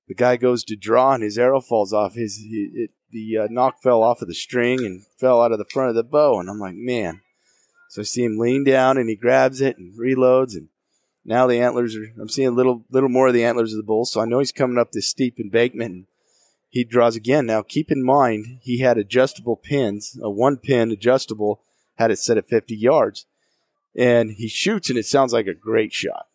the 0.07 0.15
guy 0.15 0.35
goes 0.35 0.63
to 0.65 0.75
draw, 0.75 1.13
and 1.13 1.23
his 1.23 1.37
arrow 1.37 1.61
falls 1.61 1.93
off. 1.93 2.15
His 2.15 2.39
it, 2.49 2.91
the 3.11 3.37
uh, 3.37 3.47
nock 3.49 3.81
fell 3.81 4.03
off 4.03 4.21
of 4.21 4.27
the 4.27 4.33
string 4.33 4.83
and 4.85 5.05
fell 5.17 5.41
out 5.41 5.51
of 5.51 5.57
the 5.57 5.65
front 5.71 5.89
of 5.89 5.95
the 5.95 6.03
bow, 6.03 6.39
and 6.39 6.49
I'm 6.49 6.59
like, 6.59 6.75
man. 6.75 7.21
So 7.89 8.01
I 8.01 8.03
see 8.03 8.25
him 8.25 8.37
lean 8.37 8.65
down 8.65 8.97
and 8.97 9.07
he 9.07 9.15
grabs 9.15 9.61
it 9.61 9.77
and 9.77 9.97
reloads 9.97 10.53
and 10.53 10.67
now 11.25 11.47
the 11.47 11.59
antlers 11.59 11.95
are 11.95 12.05
I'm 12.21 12.29
seeing 12.29 12.47
a 12.49 12.51
little 12.51 12.85
little 12.89 13.09
more 13.09 13.27
of 13.27 13.33
the 13.33 13.43
antlers 13.43 13.73
of 13.73 13.77
the 13.77 13.83
bull, 13.83 14.05
so 14.05 14.21
I 14.21 14.25
know 14.25 14.39
he's 14.39 14.51
coming 14.51 14.77
up 14.77 14.91
this 14.91 15.07
steep 15.09 15.39
embankment 15.39 15.91
and 15.93 16.05
he 16.69 16.83
draws 16.83 17.15
again. 17.15 17.45
Now 17.45 17.61
keep 17.61 17.91
in 17.91 18.03
mind 18.03 18.59
he 18.61 18.79
had 18.79 18.97
adjustable 18.97 19.55
pins, 19.57 20.17
a 20.21 20.29
one 20.29 20.57
pin 20.57 20.91
adjustable, 20.91 21.61
had 21.95 22.11
it 22.11 22.19
set 22.19 22.37
at 22.37 22.47
fifty 22.47 22.75
yards. 22.75 23.25
And 23.97 24.31
he 24.31 24.47
shoots 24.49 24.89
and 24.89 24.99
it 24.99 25.05
sounds 25.05 25.31
like 25.33 25.47
a 25.47 25.53
great 25.53 25.93
shot. 25.93 26.27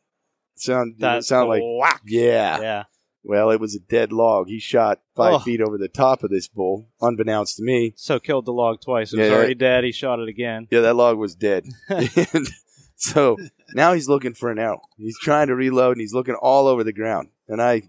Sound 0.56 0.96
it 0.98 1.24
sound 1.24 1.48
like 1.48 1.62
whack. 1.64 2.02
yeah. 2.06 2.60
Yeah. 2.60 2.84
Well, 3.22 3.50
it 3.50 3.60
was 3.60 3.74
a 3.76 3.80
dead 3.80 4.12
log. 4.12 4.48
He 4.48 4.58
shot 4.58 5.00
five 5.14 5.34
Oh. 5.34 5.38
feet 5.40 5.60
over 5.60 5.76
the 5.76 5.88
top 5.88 6.22
of 6.24 6.30
this 6.30 6.48
bull, 6.48 6.88
unbeknownst 7.02 7.58
to 7.58 7.62
me. 7.62 7.92
So 7.96 8.18
killed 8.18 8.46
the 8.46 8.52
log 8.52 8.80
twice. 8.80 9.12
It 9.12 9.18
was 9.18 9.28
Yeah. 9.28 9.34
already 9.34 9.54
dead. 9.54 9.84
He 9.84 9.92
shot 9.92 10.20
it 10.20 10.28
again. 10.30 10.68
Yeah, 10.70 10.80
that 10.80 10.96
log 10.96 11.18
was 11.18 11.34
dead. 11.34 11.66
and 11.90 12.48
so 12.96 13.36
now 13.74 13.92
he's 13.92 14.08
looking 14.08 14.34
for 14.34 14.50
an 14.50 14.58
arrow. 14.58 14.80
He's 14.96 15.18
trying 15.18 15.48
to 15.48 15.54
reload 15.54 15.92
and 15.92 16.00
he's 16.00 16.14
looking 16.14 16.34
all 16.34 16.66
over 16.66 16.84
the 16.84 16.92
ground. 16.92 17.28
And 17.48 17.60
I, 17.62 17.82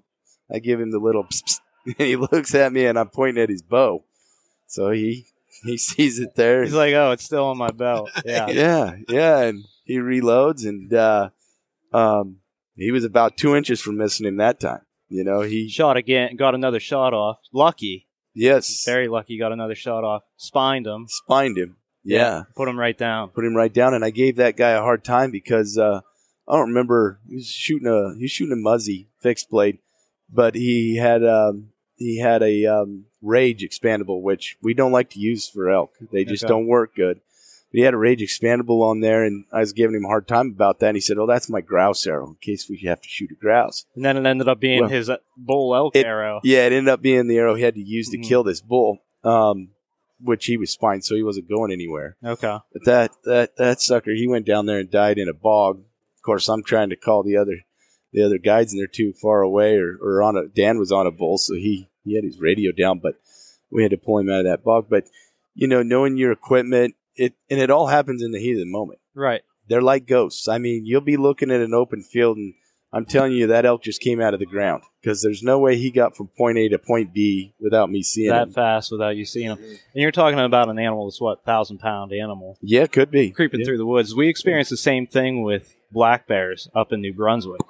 I 0.52 0.60
give 0.60 0.80
him 0.80 0.92
the 0.92 1.00
little, 1.00 1.24
psst, 1.26 1.44
psst, 1.44 1.60
and 2.00 2.08
he 2.08 2.16
looks 2.16 2.54
at 2.56 2.74
me 2.74 2.86
and 2.86 2.98
I'm 2.98 3.10
pointing 3.10 3.42
at 3.44 3.50
his 3.50 3.62
bow. 3.62 4.04
So 4.68 4.92
he 4.92 5.26
he 5.64 5.78
sees 5.78 6.20
it 6.20 6.36
there. 6.36 6.64
He's 6.64 6.74
like, 6.74 6.94
oh, 6.94 7.12
it's 7.12 7.24
still 7.26 7.46
on 7.46 7.58
my 7.58 7.72
belt. 7.72 8.10
Yeah. 8.26 8.48
yeah, 8.50 8.96
yeah, 9.10 9.40
and 9.42 9.66
he 9.84 9.98
reloads 9.98 10.66
and 10.66 10.94
uh, 10.94 11.30
um, 11.94 12.38
he 12.76 12.92
was 12.92 13.04
about 13.04 13.38
two 13.38 13.56
inches 13.56 13.82
from 13.82 13.98
missing 13.98 14.26
him 14.26 14.38
that 14.38 14.60
time. 14.60 14.82
You 15.10 15.24
know, 15.26 15.42
he 15.42 15.68
Shot 15.70 15.98
again. 15.98 16.36
Got 16.38 16.56
another 16.56 16.80
shot 16.80 17.14
off. 17.14 17.40
Lucky. 17.52 18.08
yes, 18.34 18.84
Very 18.86 19.10
lucky. 19.10 19.38
Got 19.38 19.52
another 19.52 19.76
shot 19.76 20.04
off. 20.06 20.24
Spined 20.38 20.88
him. 20.88 21.06
spined 21.10 21.58
him. 21.58 21.76
Yeah. 22.04 22.44
Put 22.56 22.68
him 22.68 22.78
right 22.80 22.98
down. 22.98 23.30
put 23.30 23.46
him 23.46 23.56
right 23.56 23.74
down, 23.74 23.94
and 23.94 24.04
I 24.04 24.10
gave 24.10 24.36
that 24.38 24.58
guy 24.58 24.72
a 24.72 24.82
hard 24.82 25.04
time 25.04 25.32
because 25.32 25.78
uh, 25.78 26.02
I 26.48 26.56
don't 26.56 26.70
remember 26.70 27.20
he 27.28 27.36
was 27.36 27.48
shooting 27.48 27.88
a 27.88 28.16
he 28.18 28.24
was 28.24 28.32
shooting 28.32 28.54
a 28.54 28.56
muzzy 28.62 29.08
fixed 29.20 29.50
blade, 29.50 29.80
but 30.32 30.56
he 30.56 30.98
had 30.98 31.24
um, 31.26 31.70
he 31.98 32.20
had 32.20 32.42
a 32.44 32.66
um, 32.66 33.06
rage 33.22 33.62
expandable, 33.64 34.22
which 34.22 34.58
we 34.62 34.74
don't 34.74 34.92
like 34.92 35.10
to 35.12 35.20
use 35.20 35.48
for 35.48 35.70
elk. 35.70 35.94
They 36.12 36.26
just 36.26 36.44
Okay. 36.44 36.50
don't 36.52 36.68
work 36.68 36.96
good. 36.96 37.22
But 37.72 37.78
he 37.78 37.84
had 37.86 37.94
a 37.94 37.98
rage 37.98 38.20
expandable 38.20 38.82
on 38.84 39.00
there, 39.00 39.24
and 39.24 39.46
I 39.54 39.60
was 39.62 39.72
giving 39.72 39.96
him 39.96 40.04
a 40.04 40.10
hard 40.10 40.28
time 40.28 40.48
about 40.54 40.80
that. 40.80 40.88
And 40.88 40.98
he 40.98 41.02
said, 41.02 41.18
"Oh, 41.18 41.26
that's 41.26 41.50
my 41.50 41.62
grouse 41.62 42.06
arrow 42.06 42.28
in 42.28 42.36
case 42.42 42.68
we 42.70 42.80
have 42.86 43.00
to 43.02 43.08
shoot 43.08 43.32
a 43.32 43.36
grouse." 43.36 43.86
And 43.96 44.04
then 44.04 44.18
it 44.18 44.26
ended 44.26 44.50
up 44.50 44.60
being 44.60 44.82
Well, 44.82 44.90
his 44.90 45.10
uh, 45.10 45.18
bull 45.38 45.74
elk 45.74 45.96
it- 45.96 46.06
arrow. 46.06 46.42
Yeah, 46.44 46.66
it 46.66 46.74
ended 46.74 46.90
up 46.90 47.02
being 47.02 47.28
the 47.28 47.38
arrow 47.38 47.56
he 47.56 47.64
had 47.64 47.76
to 47.76 47.82
use 47.82 48.10
to 48.10 48.18
Mhm. 48.18 48.28
kill 48.28 48.44
this 48.44 48.60
bull, 48.60 48.98
um, 49.24 49.70
which 50.24 50.46
he 50.46 50.58
was 50.58 50.76
fine, 50.76 51.02
so 51.02 51.16
he 51.16 51.24
wasn't 51.24 51.50
going 51.50 51.72
anywhere. 51.72 52.18
Okay. 52.24 52.58
But 52.74 52.86
that 52.86 53.12
that 53.26 53.58
that 53.58 53.82
sucker, 53.82 54.12
he 54.12 54.28
went 54.28 54.46
down 54.46 54.66
there 54.66 54.80
and 54.80 54.90
died 54.90 55.18
in 55.18 55.30
a 55.30 55.34
bog. 55.34 55.80
Of 55.80 56.22
course, 56.24 56.48
I'm 56.50 56.64
trying 56.64 56.90
to 56.90 56.96
call 56.96 57.24
the 57.24 57.38
other 57.38 57.58
the 58.14 58.24
other 58.24 58.38
guides, 58.38 58.74
and 58.74 58.80
they're 58.80 58.88
too 58.88 59.14
far 59.14 59.42
away, 59.42 59.78
or, 59.78 59.98
or 60.02 60.22
on 60.22 60.38
a 60.38 60.48
Dan 60.48 60.78
was 60.78 60.92
on 60.92 61.08
a 61.08 61.12
bull, 61.12 61.38
so 61.38 61.56
he 61.56 61.90
he 62.04 62.16
had 62.16 62.24
his 62.24 62.40
radio 62.40 62.72
down, 62.72 63.00
but 63.00 63.16
we 63.72 63.84
had 63.84 63.92
to 63.92 63.98
pull 63.98 64.20
him 64.20 64.30
out 64.30 64.40
of 64.40 64.46
that 64.46 64.64
bog. 64.64 64.88
But 64.90 65.06
you 65.54 65.68
know, 65.68 65.84
knowing 65.84 66.18
your 66.18 66.32
equipment, 66.32 66.96
it 67.16 67.34
and 67.50 67.60
it 67.60 67.72
all 67.72 67.88
happens 67.88 68.24
in 68.24 68.32
the 68.32 68.40
heat 68.40 68.54
of 68.54 68.60
the 68.60 68.66
moment. 68.66 69.00
Right. 69.14 69.42
They're 69.68 69.82
like 69.82 70.06
ghosts. 70.06 70.48
I 70.48 70.58
mean, 70.58 70.86
you'll 70.86 71.02
be 71.02 71.18
looking 71.18 71.52
at 71.52 71.62
an 71.62 71.74
open 71.74 72.04
field, 72.04 72.38
and 72.38 72.54
I'm 72.94 73.06
telling 73.06 73.32
you, 73.32 73.48
that 73.48 73.66
elk 73.66 73.84
just 73.84 74.02
came 74.02 74.20
out 74.20 74.34
of 74.34 74.42
the 74.42 74.46
ground 74.46 74.84
because 75.02 75.22
there's 75.22 75.42
no 75.42 75.58
way 75.60 75.78
he 75.78 75.92
got 75.92 76.18
from 76.18 76.28
point 76.38 76.58
A 76.58 76.68
to 76.70 76.78
point 76.78 77.14
B 77.14 77.54
without 77.60 77.90
me 77.90 78.04
seeing 78.04 78.30
that 78.30 78.48
him. 78.50 78.54
fast 78.54 78.92
without 78.92 79.16
you 79.16 79.24
seeing 79.24 79.48
him. 79.48 79.58
And 79.60 79.78
you're 79.94 80.12
talking 80.12 80.38
about 80.40 80.68
an 80.70 80.78
animal 80.78 81.06
that's 81.08 81.22
what 81.22 81.46
thousand 81.46 81.78
pound 81.80 82.12
animal 82.12 82.58
Yeah, 82.62 82.88
could 82.88 83.10
be 83.10 83.32
creeping 83.32 83.62
Yeah. 83.62 83.66
through 83.68 83.78
the 83.78 83.86
woods. 83.86 84.14
We 84.14 84.28
experienced 84.28 84.72
the 84.72 84.78
same 84.78 85.08
thing 85.08 85.44
with 85.44 85.74
black 85.92 86.28
bears 86.28 86.70
up 86.76 86.92
in 86.92 87.00
New 87.02 87.14
Brunswick. 87.14 87.62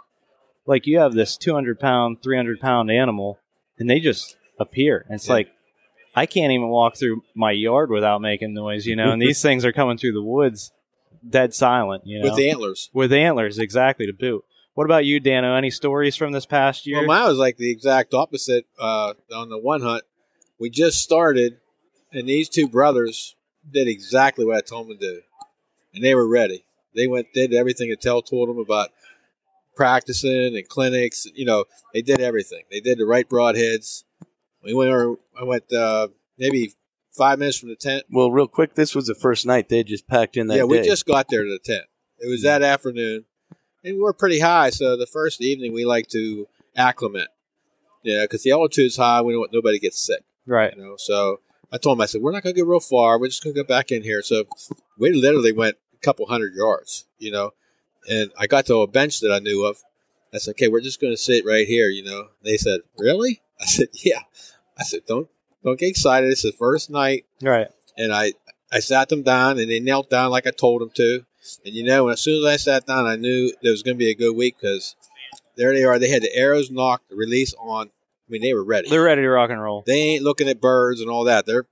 Like 0.65 0.87
you 0.87 0.97
have 0.99 1.13
this 1.13 1.37
200 1.37 1.79
pound, 1.79 2.23
300 2.23 2.59
pound 2.59 2.89
animal, 2.89 3.37
and 3.77 3.87
they 3.89 3.99
just 3.99 4.35
appear. 4.59 5.05
And 5.07 5.15
it's 5.15 5.27
Yeah. 5.27 5.33
like 5.33 5.49
I 6.15 6.25
can't 6.25 6.51
even 6.51 6.67
walk 6.69 6.97
through 6.97 7.21
my 7.35 7.51
yard 7.51 7.89
without 7.91 8.21
making 8.21 8.53
noise, 8.53 8.85
you 8.87 8.95
know. 8.95 9.11
And 9.11 9.21
these 9.21 9.41
things 9.43 9.63
are 9.65 9.71
coming 9.71 9.97
through 9.97 10.13
the 10.13 10.23
woods, 10.23 10.71
dead 11.27 11.53
silent, 11.53 12.03
you 12.07 12.19
know, 12.19 12.31
with 12.31 12.39
antlers. 12.39 12.89
with 12.91 13.13
antlers 13.13 13.59
exactly 13.59 14.07
to 14.07 14.13
boot. 14.13 14.43
What 14.73 14.85
about 14.85 15.05
you, 15.05 15.19
Dano? 15.19 15.55
Any 15.55 15.69
stories 15.69 16.15
from 16.15 16.31
this 16.31 16.45
past 16.45 16.87
year? 16.87 16.99
Well, 16.99 17.07
mine 17.07 17.27
was 17.27 17.37
like 17.37 17.57
the 17.57 17.71
exact 17.71 18.13
opposite. 18.13 18.65
Uh, 18.79 19.13
on 19.33 19.49
the 19.49 19.57
one 19.57 19.81
hunt, 19.81 20.03
we 20.59 20.69
just 20.69 20.99
started, 21.01 21.57
and 22.13 22.27
these 22.27 22.47
two 22.47 22.67
brothers 22.67 23.35
did 23.69 23.87
exactly 23.87 24.45
what 24.45 24.55
I 24.55 24.61
told 24.61 24.89
them 24.89 24.97
to 24.97 25.15
do, 25.15 25.21
and 25.93 26.03
they 26.03 26.15
were 26.15 26.27
ready. 26.27 26.65
They 26.95 27.07
went 27.07 27.27
did 27.33 27.53
everything 27.53 27.89
that 27.89 28.01
Tell 28.01 28.21
told 28.21 28.49
them 28.49 28.57
about 28.57 28.89
practicing 29.75 30.55
and 30.55 30.67
clinics. 30.67 31.25
You 31.35 31.45
know, 31.45 31.65
they 31.93 32.01
did 32.01 32.21
everything. 32.21 32.63
They 32.71 32.79
did 32.79 32.97
the 32.97 33.05
right 33.05 33.27
broadheads. 33.27 34.03
We 34.63 34.73
went. 34.73 34.91
over- 34.91 35.17
I 35.39 35.43
went 35.43 35.71
uh, 35.73 36.09
maybe 36.37 36.73
five 37.11 37.39
minutes 37.39 37.57
from 37.57 37.69
the 37.69 37.75
tent. 37.75 38.03
Well, 38.09 38.31
real 38.31 38.47
quick, 38.47 38.75
this 38.75 38.95
was 38.95 39.07
the 39.07 39.15
first 39.15 39.45
night 39.45 39.69
they 39.69 39.83
just 39.83 40.07
packed 40.07 40.37
in 40.37 40.47
that 40.47 40.57
yeah, 40.57 40.63
we 40.63 40.77
day. 40.77 40.85
just 40.85 41.05
got 41.05 41.27
there 41.29 41.43
to 41.43 41.49
the 41.49 41.59
tent. 41.59 41.85
It 42.19 42.29
was 42.29 42.43
that 42.43 42.61
afternoon, 42.61 43.25
and 43.83 43.95
we 43.95 44.01
were 44.01 44.13
pretty 44.13 44.39
high. 44.39 44.69
So 44.69 44.95
the 44.97 45.05
first 45.07 45.41
evening, 45.41 45.73
we 45.73 45.85
like 45.85 46.07
to 46.09 46.47
acclimate. 46.75 47.27
Yeah, 48.03 48.23
because 48.23 48.43
the 48.43 48.51
altitude's 48.51 48.97
high. 48.97 49.21
We 49.21 49.33
don't 49.33 49.41
want 49.41 49.53
nobody 49.53 49.77
gets 49.79 49.99
sick. 50.03 50.23
Right. 50.47 50.75
You 50.75 50.81
know, 50.83 50.95
so 50.97 51.39
I 51.71 51.77
told 51.77 51.97
him, 51.97 52.01
I 52.01 52.05
said, 52.07 52.21
we're 52.21 52.31
not 52.31 52.43
going 52.43 52.55
to 52.55 52.59
get 52.59 52.67
real 52.67 52.79
far. 52.79 53.19
We're 53.19 53.27
just 53.27 53.43
going 53.43 53.55
to 53.55 53.61
go 53.61 53.67
back 53.67 53.91
in 53.91 54.01
here. 54.03 54.21
So 54.23 54.45
we 54.97 55.11
literally 55.13 55.51
went 55.51 55.77
a 55.93 55.97
couple 55.99 56.25
hundred 56.25 56.53
yards, 56.55 57.05
you 57.19 57.31
know, 57.31 57.51
and 58.09 58.31
I 58.39 58.47
got 58.47 58.65
to 58.67 58.77
a 58.77 58.87
bench 58.87 59.19
that 59.19 59.31
I 59.31 59.39
knew 59.39 59.63
of. 59.65 59.77
I 60.33 60.37
said, 60.39 60.51
okay, 60.51 60.67
we're 60.67 60.81
just 60.81 60.99
going 61.01 61.13
to 61.13 61.17
sit 61.17 61.45
right 61.45 61.67
here, 61.67 61.89
you 61.89 62.03
know. 62.03 62.29
They 62.43 62.57
said, 62.57 62.81
really? 62.97 63.41
I 63.61 63.65
said, 63.65 63.89
yeah. 63.93 64.21
I 64.79 64.83
said, 64.83 65.01
don't 65.07 65.27
don't 65.63 65.77
get 65.79 65.89
excited. 65.89 66.31
It's 66.31 66.41
the 66.41 66.51
first 66.53 66.89
night, 66.89 67.25
Right. 67.43 67.67
and 67.97 68.11
I 68.11 68.33
I 68.71 68.79
sat 68.79 69.09
them 69.09 69.21
down, 69.21 69.59
and 69.59 69.69
they 69.69 69.79
knelt 69.79 70.09
down 70.09 70.31
like 70.31 70.47
I 70.47 70.51
told 70.51 70.81
them 70.81 70.89
to. 70.95 71.23
And 71.65 71.73
you 71.73 71.83
know, 71.83 72.09
as 72.09 72.21
soon 72.21 72.39
as 72.39 72.45
I 72.45 72.57
sat 72.57 72.85
down, 72.85 73.05
I 73.05 73.15
knew 73.15 73.51
there 73.61 73.71
was 73.71 73.83
going 73.83 73.95
to 73.95 73.99
be 73.99 74.09
a 74.11 74.15
good 74.15 74.35
week 74.35 74.55
because 74.61 74.95
there 75.57 75.73
they 75.73 75.83
are. 75.83 75.97
They 75.99 76.09
had 76.09 76.21
the 76.21 76.35
arrows 76.35 76.69
nocked, 76.71 77.09
the 77.09 77.15
release 77.15 77.53
on. 77.59 77.87
I 77.87 77.91
mean, 78.29 78.41
they 78.41 78.53
were 78.53 78.63
ready. 78.63 78.89
They're 78.89 79.03
ready 79.03 79.21
to 79.23 79.29
rock 79.29 79.49
and 79.49 79.61
roll. 79.61 79.83
They 79.85 79.99
ain't 79.99 80.23
looking 80.23 80.47
at 80.47 80.61
birds 80.61 81.01
and 81.01 81.09
all 81.09 81.25
that. 81.25 81.45
They're 81.45 81.65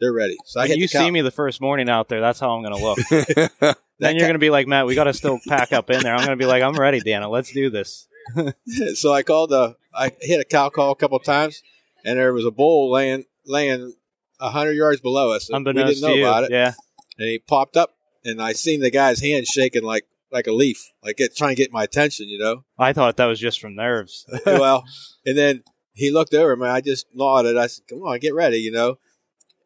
they're 0.00 0.12
ready. 0.12 0.36
So 0.44 0.60
I 0.60 0.64
When 0.64 0.70
hit 0.70 0.78
you 0.78 0.88
see 0.88 1.10
me 1.10 1.22
the 1.22 1.30
first 1.30 1.60
morning 1.60 1.88
out 1.88 2.08
there, 2.08 2.20
that's 2.20 2.38
how 2.40 2.52
I'm 2.52 2.62
going 2.62 2.76
to 2.76 2.82
look. 2.82 3.76
then 3.98 4.16
you're 4.16 4.26
going 4.26 4.34
to 4.34 4.38
be 4.38 4.50
like, 4.50 4.66
Matt, 4.66 4.86
we 4.86 4.94
got 4.94 5.04
to 5.04 5.14
still 5.14 5.38
pack 5.48 5.72
up 5.72 5.90
in 5.90 6.00
there. 6.02 6.12
I'm 6.14 6.24
going 6.24 6.38
to 6.38 6.42
be 6.42 6.46
like, 6.46 6.62
I'm 6.62 6.74
ready, 6.74 7.00
Dano. 7.00 7.30
Let's 7.30 7.50
do 7.52 7.70
this. 7.70 8.06
so 8.94 9.12
I 9.12 9.22
called 9.22 9.50
the 9.50 9.76
I 9.94 10.12
hit 10.20 10.40
a 10.40 10.44
cow 10.44 10.68
call 10.68 10.92
a 10.92 10.96
couple 10.96 11.18
times, 11.20 11.62
and 12.04 12.18
there 12.18 12.32
was 12.32 12.44
a 12.44 12.50
bull 12.50 12.90
laying 12.90 13.24
laying 13.46 13.94
a 14.40 14.50
hundred 14.50 14.72
yards 14.72 15.00
below 15.00 15.32
us. 15.32 15.48
and 15.48 15.54
we 15.54 15.70
Unbeknownst 15.70 15.94
didn't 15.94 16.02
know 16.02 16.14
to 16.14 16.18
you. 16.20 16.26
about 16.26 16.44
it, 16.44 16.50
Yeah. 16.50 16.72
and 17.18 17.28
he 17.28 17.38
popped 17.38 17.76
up, 17.76 17.95
and 18.26 18.42
I 18.42 18.52
seen 18.52 18.80
the 18.80 18.90
guy's 18.90 19.20
hand 19.20 19.46
shaking 19.46 19.82
like 19.84 20.04
like 20.32 20.46
a 20.46 20.52
leaf, 20.52 20.90
like 21.02 21.20
it 21.20 21.36
trying 21.36 21.54
to 21.56 21.62
get 21.62 21.72
my 21.72 21.84
attention, 21.84 22.28
you 22.28 22.38
know. 22.38 22.64
I 22.78 22.92
thought 22.92 23.16
that 23.16 23.26
was 23.26 23.40
just 23.40 23.60
from 23.60 23.74
nerves. 23.74 24.26
well, 24.46 24.84
and 25.24 25.38
then 25.38 25.62
he 25.94 26.10
looked 26.10 26.34
over 26.34 26.52
at 26.52 26.58
me. 26.58 26.66
I 26.66 26.80
just 26.80 27.06
nodded. 27.14 27.56
I 27.56 27.68
said, 27.68 27.84
"Come 27.88 28.02
on, 28.02 28.18
get 28.18 28.34
ready," 28.34 28.58
you 28.58 28.72
know. 28.72 28.98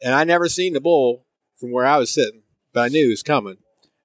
And 0.03 0.15
I 0.15 0.25
never 0.25 0.49
seen 0.49 0.73
the 0.75 0.81
bull 0.81 1.27
from 1.59 1.73
where 1.73 1.87
I 1.87 1.97
was 1.99 2.13
sitting, 2.13 2.43
but 2.73 2.83
I 2.83 2.89
knew 2.89 3.05
he 3.05 3.11
was 3.11 3.23
coming, 3.23 3.57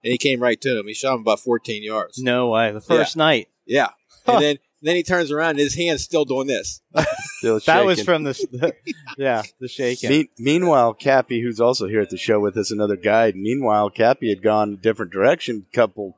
and 0.04 0.12
he 0.12 0.18
came 0.18 0.42
right 0.42 0.60
to 0.62 0.80
him. 0.80 0.88
He 0.88 0.94
shot 0.94 1.16
him 1.16 1.22
about 1.22 1.40
14 1.42 1.84
yards. 1.84 2.18
no 2.20 2.50
way. 2.50 2.72
The 2.72 2.82
first 2.82 3.16
night. 3.18 3.50
Yeah, 3.66 3.90
Huh. 4.26 4.34
and 4.34 4.42
then 4.44 4.58
then 4.88 4.96
he 4.96 5.04
turns 5.04 5.32
around, 5.32 5.52
and 5.52 5.60
his 5.60 5.76
hand's 5.76 6.04
still 6.04 6.26
doing 6.26 6.48
this. 6.48 6.82
Still 7.40 7.60
That 7.66 7.86
was 7.86 8.02
from 8.02 8.24
the, 8.24 8.34
the 8.52 8.74
yeah, 9.18 9.44
the 9.60 9.68
shaking. 9.68 10.10
Me- 10.10 10.30
meanwhile, 10.40 10.94
Cappy, 10.94 11.42
who's 11.42 11.60
also 11.60 11.88
here 11.88 12.02
at 12.02 12.10
the 12.10 12.18
show 12.18 12.40
with 12.40 12.58
us, 12.58 12.72
another 12.72 12.96
guide. 12.96 13.36
Meanwhile, 13.36 13.90
Cappy 13.92 14.30
had 14.30 14.42
gone 14.42 14.74
a 14.74 14.78
different 14.78 15.12
direction, 15.12 15.66
couple 15.74 16.18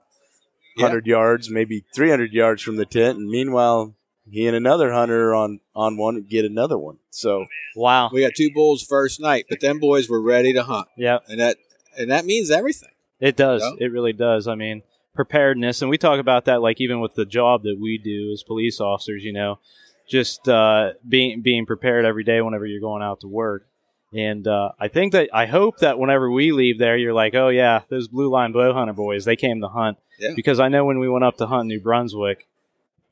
Yeah. 0.78 0.88
hundred 0.88 1.06
yards, 1.08 1.50
maybe 1.50 1.84
three 1.94 2.10
hundred 2.10 2.34
yards 2.34 2.62
from 2.62 2.78
the 2.78 2.86
tent, 2.86 3.18
and 3.18 3.28
meanwhile, 3.30 3.96
he 4.30 4.46
and 4.48 4.56
another 4.56 4.92
hunter 4.94 5.34
on 5.34 5.60
on 5.76 5.98
one 5.98 6.22
get 6.30 6.46
another 6.46 6.78
one. 6.78 6.98
So 7.10 7.46
Wow. 7.76 8.10
We 8.14 8.22
got 8.22 8.34
two 8.36 8.52
bulls 8.54 8.84
first 8.84 9.20
night, 9.20 9.46
but 9.50 9.60
them 9.60 9.80
boys 9.80 10.08
were 10.10 10.22
ready 10.22 10.54
to 10.54 10.64
hunt, 10.64 10.88
Yeah, 10.98 11.20
and 11.28 11.40
that 11.40 11.58
and 11.98 12.12
that 12.12 12.26
means 12.26 12.52
everything. 12.52 12.90
it 13.20 13.36
does. 13.36 13.62
Yeah. 13.64 13.86
It 13.88 13.92
really 13.92 14.14
does. 14.14 14.48
I 14.48 14.56
mean, 14.56 14.84
preparedness, 15.18 15.82
and 15.82 15.90
we 15.90 15.98
talk 15.98 16.20
about 16.22 16.46
that 16.46 16.62
like 16.62 16.80
even 16.80 17.02
with 17.02 17.16
the 17.16 17.26
job 17.26 17.64
that 17.64 17.78
we 17.80 17.98
do 17.98 18.32
as 18.32 18.44
police 18.44 18.80
officers. 18.80 19.26
You 19.26 19.34
know, 19.34 19.60
just 20.08 20.48
uh, 20.48 20.94
being 21.08 21.42
being 21.42 21.66
prepared 21.66 22.06
every 22.06 22.24
day 22.24 22.40
whenever 22.42 22.66
you're 22.66 22.80
going 22.80 23.04
out 23.04 23.20
to 23.22 23.28
work. 23.28 23.68
And 24.14 24.48
uh, 24.48 24.72
I 24.80 24.88
think 24.88 25.12
that 25.12 25.30
I 25.34 25.48
hope 25.48 25.80
that 25.80 26.00
whenever 26.00 26.32
we 26.32 26.54
leave 26.54 26.80
there, 26.80 26.96
you're 26.96 27.14
like, 27.14 27.36
oh 27.36 27.50
yeah, 27.50 27.82
those 27.90 28.08
blue 28.08 28.30
line 28.30 28.54
bow 28.54 28.74
hunter 28.74 28.94
boys, 28.94 29.26
they 29.26 29.36
came 29.36 29.60
to 29.60 29.68
hunt. 29.68 29.98
Yeah. 30.18 30.30
Because 30.34 30.62
I 30.62 30.70
know 30.70 30.86
when 30.86 31.00
we 31.00 31.10
went 31.10 31.26
up 31.26 31.36
to 31.38 31.46
hunt 31.48 31.68
New 31.68 31.82
Brunswick, 31.82 32.48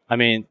I 0.09 0.15
mean, 0.15 0.47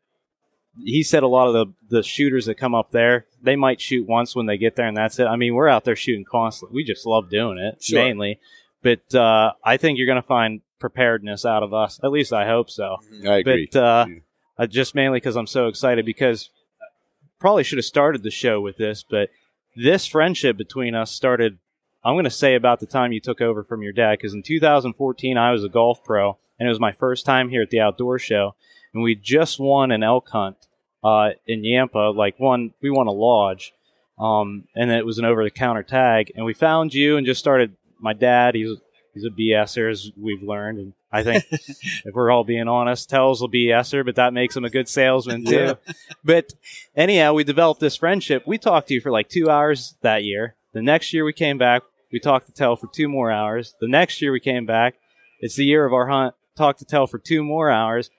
he 0.85 1.03
said 1.03 1.23
a 1.23 1.29
lot 1.29 1.49
of 1.49 1.55
the 1.55 1.67
the 1.89 2.03
shooters 2.03 2.45
that 2.47 2.57
come 2.57 2.75
up 2.75 2.91
there, 2.91 3.27
they 3.43 3.57
might 3.57 3.81
shoot 3.81 4.07
once 4.07 4.37
when 4.37 4.45
they 4.45 4.59
get 4.59 4.77
there, 4.77 4.87
and 4.87 4.97
that's 4.97 5.19
it. 5.19 5.25
I 5.27 5.37
mean, 5.37 5.55
we're 5.55 5.69
out 5.69 5.85
there 5.85 5.97
shooting 5.97 6.25
constantly. 6.31 6.75
We 6.75 6.85
just 6.85 7.07
love 7.07 7.31
doing 7.31 7.57
it 7.59 7.83
Sure. 7.83 8.01
mainly. 8.05 8.39
But 8.83 9.15
uh, 9.15 9.53
I 9.65 9.79
think 9.79 9.97
you're 9.97 10.07
going 10.07 10.21
to 10.21 10.27
find 10.27 10.61
preparedness 10.79 11.45
out 11.45 11.63
of 11.63 11.73
us. 11.73 12.01
At 12.03 12.11
least 12.11 12.33
I 12.33 12.47
hope 12.47 12.71
so. 12.71 12.97
I 13.27 13.37
agree. 13.37 13.69
But 13.73 13.83
uh, 13.83 14.07
Yeah. 14.59 14.67
just 14.67 14.95
mainly 14.95 15.19
because 15.19 15.37
I'm 15.37 15.47
so 15.47 15.69
excited 15.69 16.05
because 16.05 16.51
probably 17.39 17.65
should 17.65 17.79
have 17.79 17.85
started 17.85 18.23
the 18.23 18.31
show 18.31 18.61
with 18.61 18.77
this, 18.77 19.05
but 19.09 19.31
this 19.77 20.07
friendship 20.07 20.57
between 20.57 20.95
us 20.95 21.11
started. 21.11 21.59
I'm 22.07 22.15
going 22.15 22.25
to 22.25 22.31
say 22.31 22.55
about 22.55 22.81
the 22.81 22.87
time 22.87 23.13
you 23.13 23.21
took 23.21 23.41
over 23.41 23.65
from 23.65 23.83
your 23.83 23.93
dad 23.95 24.19
because 24.19 24.35
in 24.35 24.43
2014 24.43 25.39
I 25.39 25.53
was 25.53 25.65
a 25.65 25.71
golf 25.71 26.05
pro 26.05 26.37
and 26.59 26.67
it 26.67 26.71
was 26.71 26.79
my 26.79 26.93
first 26.93 27.25
time 27.25 27.49
here 27.49 27.63
at 27.63 27.71
the 27.71 27.81
outdoor 27.81 28.19
show 28.19 28.55
and 28.93 29.03
we 29.03 29.15
just 29.15 29.59
won 29.59 29.91
an 29.91 30.03
elk 30.03 30.29
hunt 30.29 30.57
uh, 31.03 31.31
in 31.47 31.65
Yampa. 31.65 32.13
Like 32.15 32.39
one, 32.39 32.75
we 32.83 32.91
won 32.91 33.07
a 33.07 33.11
lodge, 33.13 33.73
um, 34.19 34.65
and 34.77 34.91
it 34.91 35.05
was 35.05 35.19
an 35.19 35.25
over 35.25 35.43
the 35.45 35.51
counter 35.51 35.83
tag. 35.83 36.31
And 36.37 36.45
we 36.47 36.55
found 36.55 36.95
you 36.95 37.17
and 37.17 37.27
just 37.27 37.41
started. 37.41 37.75
My 38.01 38.13
dad, 38.13 38.55
he's 38.55 38.77
he's 39.15 39.25
a 39.25 39.31
BSer 39.31 39.91
as 39.91 40.11
we've 40.17 40.43
learned, 40.43 40.79
and 40.79 40.93
I 41.11 41.23
think 41.23 41.45
if 41.51 42.15
we're 42.15 42.31
all 42.31 42.45
being 42.45 42.69
honest, 42.69 43.09
Tells 43.09 43.41
will 43.41 43.51
BSer, 43.51 44.05
but 44.05 44.17
that 44.17 44.33
makes 44.33 44.57
him 44.57 44.65
a 44.65 44.71
good 44.71 44.89
salesman 44.89 45.45
too. 45.45 45.55
Yeah. 45.55 45.75
But 46.25 46.53
anyhow, 46.97 47.33
we 47.33 47.45
developed 47.45 47.81
this 47.81 47.97
friendship. 47.97 48.43
We 48.47 48.59
talked 48.59 48.89
to 48.89 48.95
you 48.95 49.01
for 49.01 49.11
like 49.11 49.29
two 49.29 49.49
hours 49.49 49.95
that 50.03 50.25
year. 50.25 50.57
The 50.73 50.83
next 50.83 51.13
year 51.13 51.25
we 51.25 51.33
came 51.33 51.57
back. 51.57 51.83
We 52.13 52.21
talked 52.21 52.47
to 52.47 52.53
Tell 52.53 52.77
for 52.77 52.89
two 52.93 53.09
more 53.09 53.31
hours. 53.31 53.75
The 53.81 53.89
next 53.89 54.21
year 54.21 54.33
we 54.33 54.41
came 54.41 54.67
back. 54.67 54.95
It's 55.41 55.57
the 55.57 55.65
year 55.65 55.85
of 55.85 55.93
our 55.93 56.09
hunt. 56.09 56.35
Talked 56.57 56.81
to 56.81 56.85
Tell 56.85 57.07
for 57.07 57.19
two 57.19 57.43
more 57.43 57.71
hours. 57.71 58.11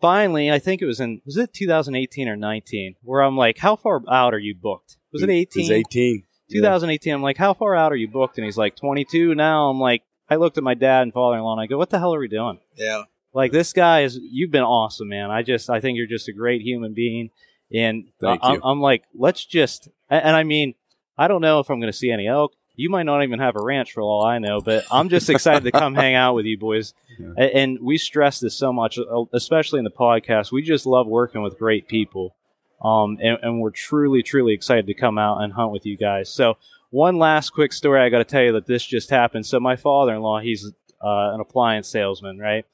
Finally, 0.00 0.50
I 0.50 0.58
think 0.60 0.80
it 0.80 0.86
was 0.86 1.00
in 1.00 1.20
was 1.26 1.36
it 1.36 1.52
2018 1.52 2.28
or 2.28 2.36
19 2.36 2.94
where 3.02 3.22
I'm 3.22 3.36
like, 3.36 3.58
how 3.58 3.74
far 3.74 4.00
out 4.08 4.34
are 4.34 4.38
you 4.38 4.54
booked? 4.54 4.96
Was 5.12 5.22
it 5.22 5.30
18? 5.30 5.60
It 5.60 5.64
was 5.64 5.70
18. 5.70 6.22
2018. 6.50 7.14
I'm 7.14 7.22
like, 7.22 7.36
how 7.36 7.54
far 7.54 7.74
out 7.74 7.92
are 7.92 7.96
you 7.96 8.08
booked? 8.08 8.38
And 8.38 8.44
he's 8.44 8.56
like, 8.56 8.76
22 8.76 9.34
now. 9.34 9.68
I'm 9.68 9.80
like, 9.80 10.02
I 10.30 10.36
looked 10.36 10.58
at 10.58 10.64
my 10.64 10.74
dad 10.74 11.02
and 11.02 11.12
father-in-law 11.12 11.52
and 11.52 11.60
I 11.60 11.66
go, 11.66 11.78
what 11.78 11.90
the 11.90 11.98
hell 11.98 12.14
are 12.14 12.20
we 12.20 12.28
doing? 12.28 12.58
Yeah, 12.76 13.02
Like 13.32 13.52
this 13.52 13.72
guy 13.72 14.02
is, 14.02 14.18
you've 14.20 14.50
been 14.50 14.62
awesome, 14.62 15.08
man. 15.08 15.30
I 15.30 15.42
just, 15.42 15.70
I 15.70 15.80
think 15.80 15.96
you're 15.96 16.06
just 16.06 16.28
a 16.28 16.32
great 16.32 16.62
human 16.62 16.94
being. 16.94 17.30
And 17.72 18.08
I, 18.42 18.52
you. 18.54 18.60
I'm 18.64 18.80
like, 18.80 19.04
let's 19.14 19.44
just, 19.44 19.88
and 20.08 20.24
and 20.24 20.36
I 20.36 20.42
mean, 20.42 20.74
I 21.16 21.28
don't 21.28 21.40
know 21.42 21.60
if 21.60 21.70
I'm 21.70 21.80
going 21.80 21.92
to 21.92 21.96
see 21.98 22.10
any 22.10 22.26
elk. 22.26 22.52
You 22.76 22.90
might 22.90 23.02
not 23.02 23.24
even 23.24 23.40
have 23.40 23.56
a 23.56 23.60
ranch 23.62 23.92
for 23.92 24.02
all 24.02 24.24
I 24.24 24.38
know, 24.38 24.60
but 24.60 24.84
I'm 24.90 25.08
just 25.08 25.28
excited 25.28 25.64
to 25.64 25.72
come 25.72 25.94
hang 25.96 26.14
out 26.14 26.34
with 26.34 26.46
you 26.46 26.58
boys. 26.58 26.94
Yeah. 27.18 27.46
And 27.52 27.78
we 27.82 27.98
stress 27.98 28.38
this 28.38 28.54
so 28.54 28.72
much, 28.72 28.96
uh, 28.96 29.24
especially 29.32 29.78
in 29.80 29.84
the 29.84 29.90
podcast. 29.90 30.52
We 30.52 30.62
just 30.62 30.86
love 30.86 31.08
working 31.08 31.42
with 31.42 31.58
great 31.58 31.88
people. 31.88 32.36
Um, 32.80 33.18
and, 33.20 33.38
and 33.42 33.60
we're 33.60 33.72
truly, 33.72 34.22
truly 34.22 34.52
excited 34.54 34.86
to 34.86 34.94
come 34.94 35.18
out 35.18 35.42
and 35.42 35.52
hunt 35.52 35.72
with 35.72 35.84
you 35.84 35.96
guys. 35.96 36.30
So, 36.32 36.58
one 36.90 37.18
last 37.18 37.50
quick 37.50 37.72
story 37.72 38.00
I 38.00 38.08
got 38.08 38.18
to 38.18 38.24
tell 38.24 38.42
you 38.42 38.52
that 38.52 38.66
this 38.66 38.84
just 38.84 39.10
happened. 39.10 39.46
So, 39.46 39.60
my 39.60 39.76
father 39.76 40.14
in 40.14 40.22
law, 40.22 40.40
he's 40.40 40.64
uh, 41.02 41.32
an 41.34 41.40
appliance 41.40 41.88
salesman, 41.88 42.38
right? 42.38 42.64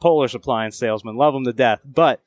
Polish 0.00 0.34
appliance 0.34 0.76
salesman, 0.76 1.16
love 1.16 1.34
him 1.34 1.44
to 1.44 1.52
death. 1.52 1.80
But 1.84 2.20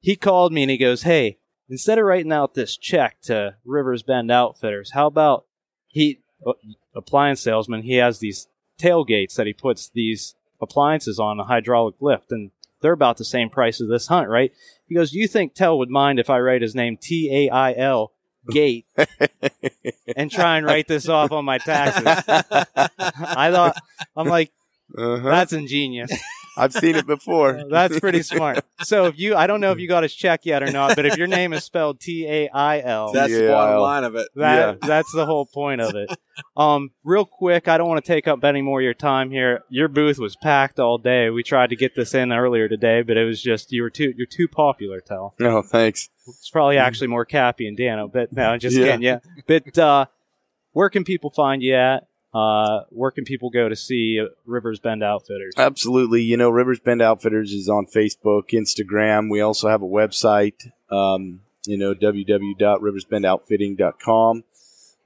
he 0.00 0.16
called 0.16 0.52
me 0.52 0.62
and 0.62 0.70
he 0.70 0.78
goes, 0.78 1.02
Hey, 1.02 1.38
instead 1.68 1.98
of 1.98 2.04
writing 2.04 2.32
out 2.32 2.54
this 2.54 2.76
check 2.76 3.20
to 3.22 3.56
Rivers 3.64 4.02
Bend 4.02 4.30
Outfitters, 4.30 4.92
how 4.92 5.06
about 5.06 5.46
he, 5.86 6.20
uh, 6.46 6.52
appliance 6.94 7.40
salesman, 7.40 7.82
he 7.82 7.94
has 7.94 8.18
these 8.18 8.48
tailgates 8.78 9.34
that 9.36 9.46
he 9.46 9.52
puts 9.52 9.88
these 9.88 10.34
appliances 10.60 11.18
on 11.18 11.40
a 11.40 11.44
hydraulic 11.44 11.94
lift, 12.00 12.30
and 12.30 12.50
they're 12.82 12.92
about 12.92 13.16
the 13.16 13.24
same 13.24 13.48
price 13.48 13.80
as 13.80 13.88
this 13.88 14.08
hunt, 14.08 14.28
right? 14.28 14.52
He 14.86 14.94
goes, 14.94 15.12
you 15.12 15.26
think 15.26 15.54
Tell 15.54 15.78
would 15.78 15.90
mind 15.90 16.18
if 16.18 16.28
I 16.28 16.38
write 16.38 16.62
his 16.62 16.74
name 16.74 16.96
T 16.96 17.30
A 17.32 17.52
I 17.52 17.72
L 17.72 18.12
gate 18.50 18.86
and 20.16 20.30
try 20.30 20.56
and 20.58 20.66
write 20.66 20.88
this 20.88 21.08
off 21.08 21.32
on 21.32 21.44
my 21.44 21.58
taxes? 21.58 22.04
I 22.28 23.50
thought, 23.50 23.76
I'm 24.16 24.26
like, 24.28 24.50
Uh-huh. 24.96 25.28
that's 25.30 25.52
ingenious. 25.52 26.10
I've 26.56 26.72
seen 26.72 26.96
it 26.96 27.06
before. 27.06 27.62
That's 27.70 28.00
pretty 28.00 28.22
smart. 28.22 28.64
So 28.82 29.06
if 29.06 29.18
you, 29.18 29.36
I 29.36 29.46
don't 29.46 29.60
know 29.60 29.72
if 29.72 29.78
you 29.78 29.88
got 29.88 30.02
his 30.02 30.14
check 30.14 30.46
yet 30.46 30.62
or 30.62 30.70
not, 30.70 30.96
but 30.96 31.04
if 31.06 31.16
your 31.16 31.26
name 31.26 31.52
is 31.52 31.64
spelled 31.64 32.00
T 32.00 32.26
A 32.26 32.48
I 32.48 32.80
L, 32.80 33.12
that's 33.12 33.32
the 33.32 33.48
bottom 33.48 33.80
line 33.80 34.04
of 34.04 34.14
it. 34.16 34.28
that 34.36 34.80
that's 34.80 35.12
the 35.12 35.26
whole 35.26 35.46
point 35.46 35.80
of 35.80 35.94
it. 35.94 36.10
Um, 36.56 36.90
real 37.04 37.24
quick, 37.24 37.66
I 37.68 37.78
don't 37.78 37.88
want 37.88 38.04
to 38.04 38.06
take 38.12 38.28
up 38.28 38.44
any 38.44 38.60
more 38.62 38.80
of 38.80 38.84
your 38.84 38.94
time 38.94 39.30
here. 39.30 39.60
Your 39.70 39.88
booth 39.88 40.18
was 40.18 40.36
packed 40.36 40.78
all 40.78 40.98
day. 40.98 41.30
We 41.30 41.42
tried 41.42 41.70
to 41.70 41.76
get 41.76 41.94
this 41.94 42.14
in 42.14 42.32
earlier 42.32 42.68
today, 42.68 43.02
but 43.02 43.16
it 43.16 43.24
was 43.24 43.40
just 43.42 43.72
you 43.72 43.82
were 43.82 43.90
too 43.90 44.12
you're 44.16 44.26
too 44.26 44.48
popular. 44.48 45.00
Tell 45.00 45.34
No, 45.38 45.62
thanks. 45.62 46.08
it's 46.26 46.50
probably 46.50 46.78
actually 46.78 47.06
more 47.08 47.24
Cappy 47.24 47.66
and 47.66 47.76
Dano, 47.76 48.08
but 48.08 48.32
no, 48.32 48.56
just 48.58 48.76
Yeah. 48.76 48.84
kidding. 48.84 49.02
Yeah, 49.02 49.18
but 49.46 49.78
uh, 49.78 50.06
where 50.72 50.90
can 50.90 51.04
people 51.04 51.30
find 51.30 51.62
you 51.62 51.74
at? 51.74 52.04
Uh, 52.36 52.84
where 52.90 53.10
can 53.10 53.24
people 53.24 53.48
go 53.48 53.66
to 53.66 53.74
see 53.74 54.22
Rivers 54.44 54.78
Bend 54.78 55.02
Outfitters? 55.02 55.54
Absolutely. 55.56 56.20
You 56.20 56.36
know, 56.36 56.50
Rivers 56.50 56.78
Bend 56.78 57.00
Outfitters 57.00 57.52
is 57.52 57.66
on 57.66 57.86
Facebook, 57.86 58.50
Instagram. 58.50 59.30
We 59.30 59.40
also 59.40 59.70
have 59.70 59.80
a 59.80 59.86
website, 59.86 60.70
um, 60.90 61.40
you 61.64 61.78
know, 61.78 61.94
www.riversbendoutfitting.com. 61.94 64.44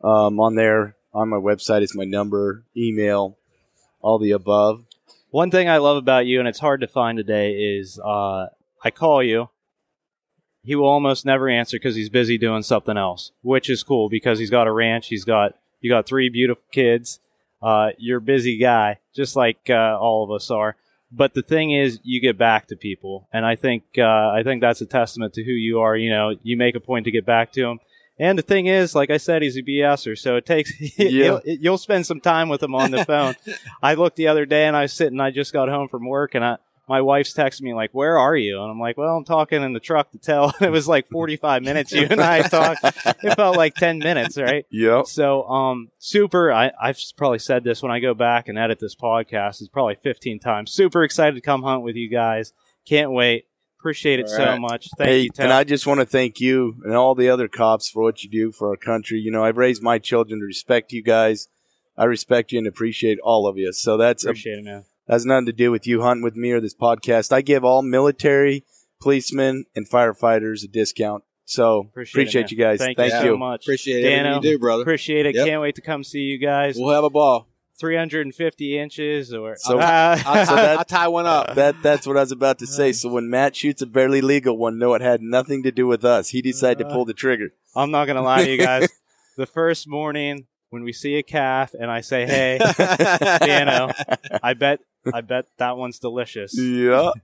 Um, 0.02 0.40
on 0.40 0.54
there, 0.56 0.96
on 1.14 1.28
my 1.28 1.36
website 1.36 1.82
is 1.82 1.94
my 1.94 2.02
number, 2.02 2.64
email, 2.76 3.38
all 4.00 4.18
the 4.18 4.32
above. 4.32 4.84
One 5.30 5.52
thing 5.52 5.68
I 5.68 5.76
love 5.76 5.98
about 5.98 6.26
you, 6.26 6.40
and 6.40 6.48
it's 6.48 6.58
hard 6.58 6.80
to 6.80 6.88
find 6.88 7.16
today, 7.16 7.52
is 7.52 8.00
uh, 8.00 8.46
I 8.82 8.90
call 8.90 9.22
you. 9.22 9.50
He 10.64 10.74
will 10.74 10.88
almost 10.88 11.24
never 11.24 11.48
answer 11.48 11.76
because 11.76 11.94
he's 11.94 12.08
busy 12.08 12.38
doing 12.38 12.64
something 12.64 12.96
else, 12.96 13.30
which 13.42 13.70
is 13.70 13.84
cool 13.84 14.08
because 14.08 14.40
he's 14.40 14.50
got 14.50 14.66
a 14.66 14.72
ranch. 14.72 15.06
He's 15.06 15.24
got 15.24 15.59
you 15.80 15.90
got 15.90 16.06
three 16.06 16.28
beautiful 16.28 16.64
kids. 16.72 17.20
Uh, 17.62 17.90
you're 17.98 18.18
a 18.18 18.22
busy 18.22 18.56
guy, 18.58 18.98
just 19.14 19.36
like 19.36 19.68
uh, 19.68 19.98
all 19.98 20.24
of 20.24 20.30
us 20.30 20.50
are. 20.50 20.76
But 21.12 21.34
the 21.34 21.42
thing 21.42 21.72
is, 21.72 21.98
you 22.04 22.20
get 22.20 22.38
back 22.38 22.68
to 22.68 22.76
people, 22.76 23.28
and 23.32 23.44
I 23.44 23.56
think 23.56 23.82
uh, 23.98 24.30
I 24.30 24.42
think 24.44 24.60
that's 24.60 24.80
a 24.80 24.86
testament 24.86 25.34
to 25.34 25.44
who 25.44 25.50
you 25.52 25.80
are. 25.80 25.96
You 25.96 26.10
know, 26.10 26.36
you 26.42 26.56
make 26.56 26.76
a 26.76 26.80
point 26.80 27.04
to 27.06 27.10
get 27.10 27.26
back 27.26 27.52
to 27.52 27.62
them. 27.62 27.80
And 28.18 28.38
the 28.38 28.42
thing 28.42 28.66
is, 28.66 28.94
like 28.94 29.08
I 29.10 29.16
said, 29.16 29.40
he's 29.42 29.56
a 29.56 29.62
BSer, 29.62 30.16
so 30.16 30.36
it 30.36 30.44
takes 30.46 30.70
Yeah. 30.98 31.08
you'll, 31.08 31.40
you'll 31.44 31.78
spend 31.78 32.06
some 32.06 32.20
time 32.20 32.48
with 32.50 32.62
him 32.62 32.74
on 32.74 32.90
the 32.90 33.04
phone. 33.04 33.34
I 33.82 33.94
looked 33.94 34.16
the 34.16 34.28
other 34.28 34.44
day, 34.46 34.66
and 34.66 34.76
I 34.76 34.82
was 34.82 34.92
sitting. 34.92 35.18
I 35.20 35.30
just 35.30 35.52
got 35.52 35.68
home 35.68 35.88
from 35.88 36.06
work, 36.06 36.34
and 36.34 36.44
I 36.44 36.58
my 36.90 37.02
wife's 37.02 37.32
texting 37.32 37.62
me 37.62 37.72
like, 37.72 37.90
"Where 37.92 38.18
are 38.18 38.36
you?" 38.36 38.60
And 38.60 38.68
I'm 38.68 38.80
like, 38.80 38.98
"Well, 38.98 39.16
I'm 39.16 39.24
talking 39.24 39.62
in 39.62 39.72
the 39.72 39.80
truck 39.80 40.10
to 40.10 40.18
tell." 40.18 40.52
it 40.60 40.72
was 40.72 40.88
like 40.88 41.08
45 41.08 41.62
minutes. 41.62 41.92
You 41.92 42.08
and 42.10 42.20
I 42.20 42.42
talked. 42.48 42.80
It 43.22 43.36
felt 43.36 43.56
like 43.56 43.76
10 43.76 44.00
minutes, 44.00 44.36
right? 44.36 44.66
Yep. 44.72 45.06
So, 45.06 45.44
um, 45.44 45.90
super. 46.00 46.52
I, 46.52 46.72
I've 46.82 46.98
probably 47.16 47.38
said 47.38 47.62
this 47.62 47.80
when 47.80 47.92
I 47.92 48.00
go 48.00 48.12
back 48.12 48.48
and 48.48 48.58
edit 48.58 48.80
this 48.80 48.96
podcast. 48.96 49.60
It's 49.60 49.68
probably 49.68 49.98
15 50.02 50.40
times. 50.40 50.72
Super 50.72 51.04
excited 51.04 51.36
to 51.36 51.40
come 51.40 51.62
hunt 51.62 51.82
with 51.84 51.94
you 51.94 52.10
guys. 52.10 52.52
Can't 52.88 53.12
wait. 53.12 53.44
Appreciate 53.78 54.18
it 54.18 54.24
All 54.24 54.36
so 54.36 54.44
right. 54.44 54.60
much. 54.60 54.88
Thank 54.98 55.08
hey, 55.08 55.20
you, 55.20 55.30
Ted. 55.30 55.44
and 55.44 55.52
I 55.52 55.62
just 55.62 55.86
want 55.86 56.00
to 56.00 56.06
thank 56.06 56.40
you 56.40 56.74
and 56.84 56.94
all 56.96 57.14
the 57.14 57.30
other 57.30 57.46
cops 57.46 57.88
for 57.88 58.02
what 58.02 58.24
you 58.24 58.28
do 58.28 58.50
for 58.50 58.70
our 58.70 58.76
country. 58.76 59.20
You 59.20 59.30
know, 59.30 59.44
I've 59.44 59.56
raised 59.56 59.80
my 59.80 60.00
children 60.00 60.40
to 60.40 60.44
respect 60.44 60.90
you 60.92 61.04
guys. 61.04 61.46
I 61.96 62.04
respect 62.04 62.50
you 62.50 62.58
and 62.58 62.66
appreciate 62.66 63.20
all 63.22 63.46
of 63.46 63.56
you. 63.56 63.72
So 63.72 63.96
that's 63.96 64.24
appreciate 64.24 64.58
it, 64.58 64.64
man. 64.64 64.84
Has 65.10 65.26
nothing 65.26 65.46
to 65.46 65.52
do 65.52 65.70
with 65.70 65.86
you 65.86 66.02
hunting 66.02 66.22
with 66.22 66.36
me 66.36 66.52
or 66.52 66.60
this 66.60 66.74
podcast. 66.74 67.32
I 67.32 67.42
give 67.42 67.64
all 67.64 67.82
military, 67.82 68.64
policemen, 69.00 69.64
and 69.74 69.88
firefighters 69.88 70.64
a 70.64 70.68
discount. 70.68 71.24
So 71.44 71.80
Appreciate 71.80 72.22
appreciate, 72.22 72.44
it, 72.44 72.50
you 72.52 72.56
guys. 72.58 72.78
Thank, 72.78 72.96
Thank, 72.96 73.12
you 73.12 73.20
so 73.20 73.36
much. 73.36 73.64
Appreciate 73.66 74.04
everything 74.04 74.22
Dano, 74.22 74.36
you 74.36 74.40
do, 74.42 74.58
brother. 74.58 74.82
Appreciate 74.82 75.26
it. 75.26 75.34
Yep. 75.34 75.46
Can't 75.46 75.60
wait 75.60 75.74
to 75.74 75.80
come 75.82 76.04
see 76.04 76.20
you 76.20 76.38
guys. 76.38 76.76
We'll 76.78 76.94
have 76.94 77.02
a 77.02 77.10
ball. 77.10 77.48
350 77.80 78.78
inches 78.78 79.32
or 79.34 79.56
So- 79.56 79.78
Ah. 79.82 80.22
I'll, 80.26 80.46
So 80.46 80.54
tie, 80.54 80.62
that- 80.62 80.78
I'll 80.78 80.84
tie 80.84 81.08
one 81.08 81.26
up. 81.26 81.56
That 81.56 81.82
that's 81.82 82.06
what 82.06 82.16
I 82.16 82.20
was 82.20 82.30
about 82.30 82.60
to 82.60 82.66
say. 82.66 82.92
So 82.92 83.08
when 83.08 83.28
Matt 83.28 83.56
shoots 83.56 83.82
a 83.82 83.86
barely 83.86 84.20
legal 84.20 84.56
one, 84.56 84.78
no, 84.78 84.94
it 84.94 85.02
had 85.02 85.22
nothing 85.22 85.64
to 85.64 85.72
do 85.72 85.86
with 85.88 86.04
us. 86.04 86.28
He 86.28 86.40
decided 86.40 86.84
to 86.84 86.90
pull 86.90 87.04
the 87.04 87.14
trigger. 87.14 87.52
I'm 87.74 87.90
not 87.90 88.06
gonna 88.06 88.22
lie 88.22 88.44
to 88.44 88.50
you 88.50 88.58
guys. 88.58 88.88
the 89.36 89.46
first 89.46 89.88
morning 89.88 90.46
when 90.68 90.84
we 90.84 90.92
see 90.92 91.16
a 91.16 91.22
calf 91.22 91.74
and 91.74 91.90
I 91.90 92.00
say, 92.02 92.26
"Hey, 92.26 92.58
Dano, 93.40 93.90
I 94.42 94.54
bet, 94.54 94.80
I 95.12 95.20
bet 95.20 95.46
that 95.58 95.76
one's 95.76 95.98
delicious." 95.98 96.58
yeah. 96.58 97.10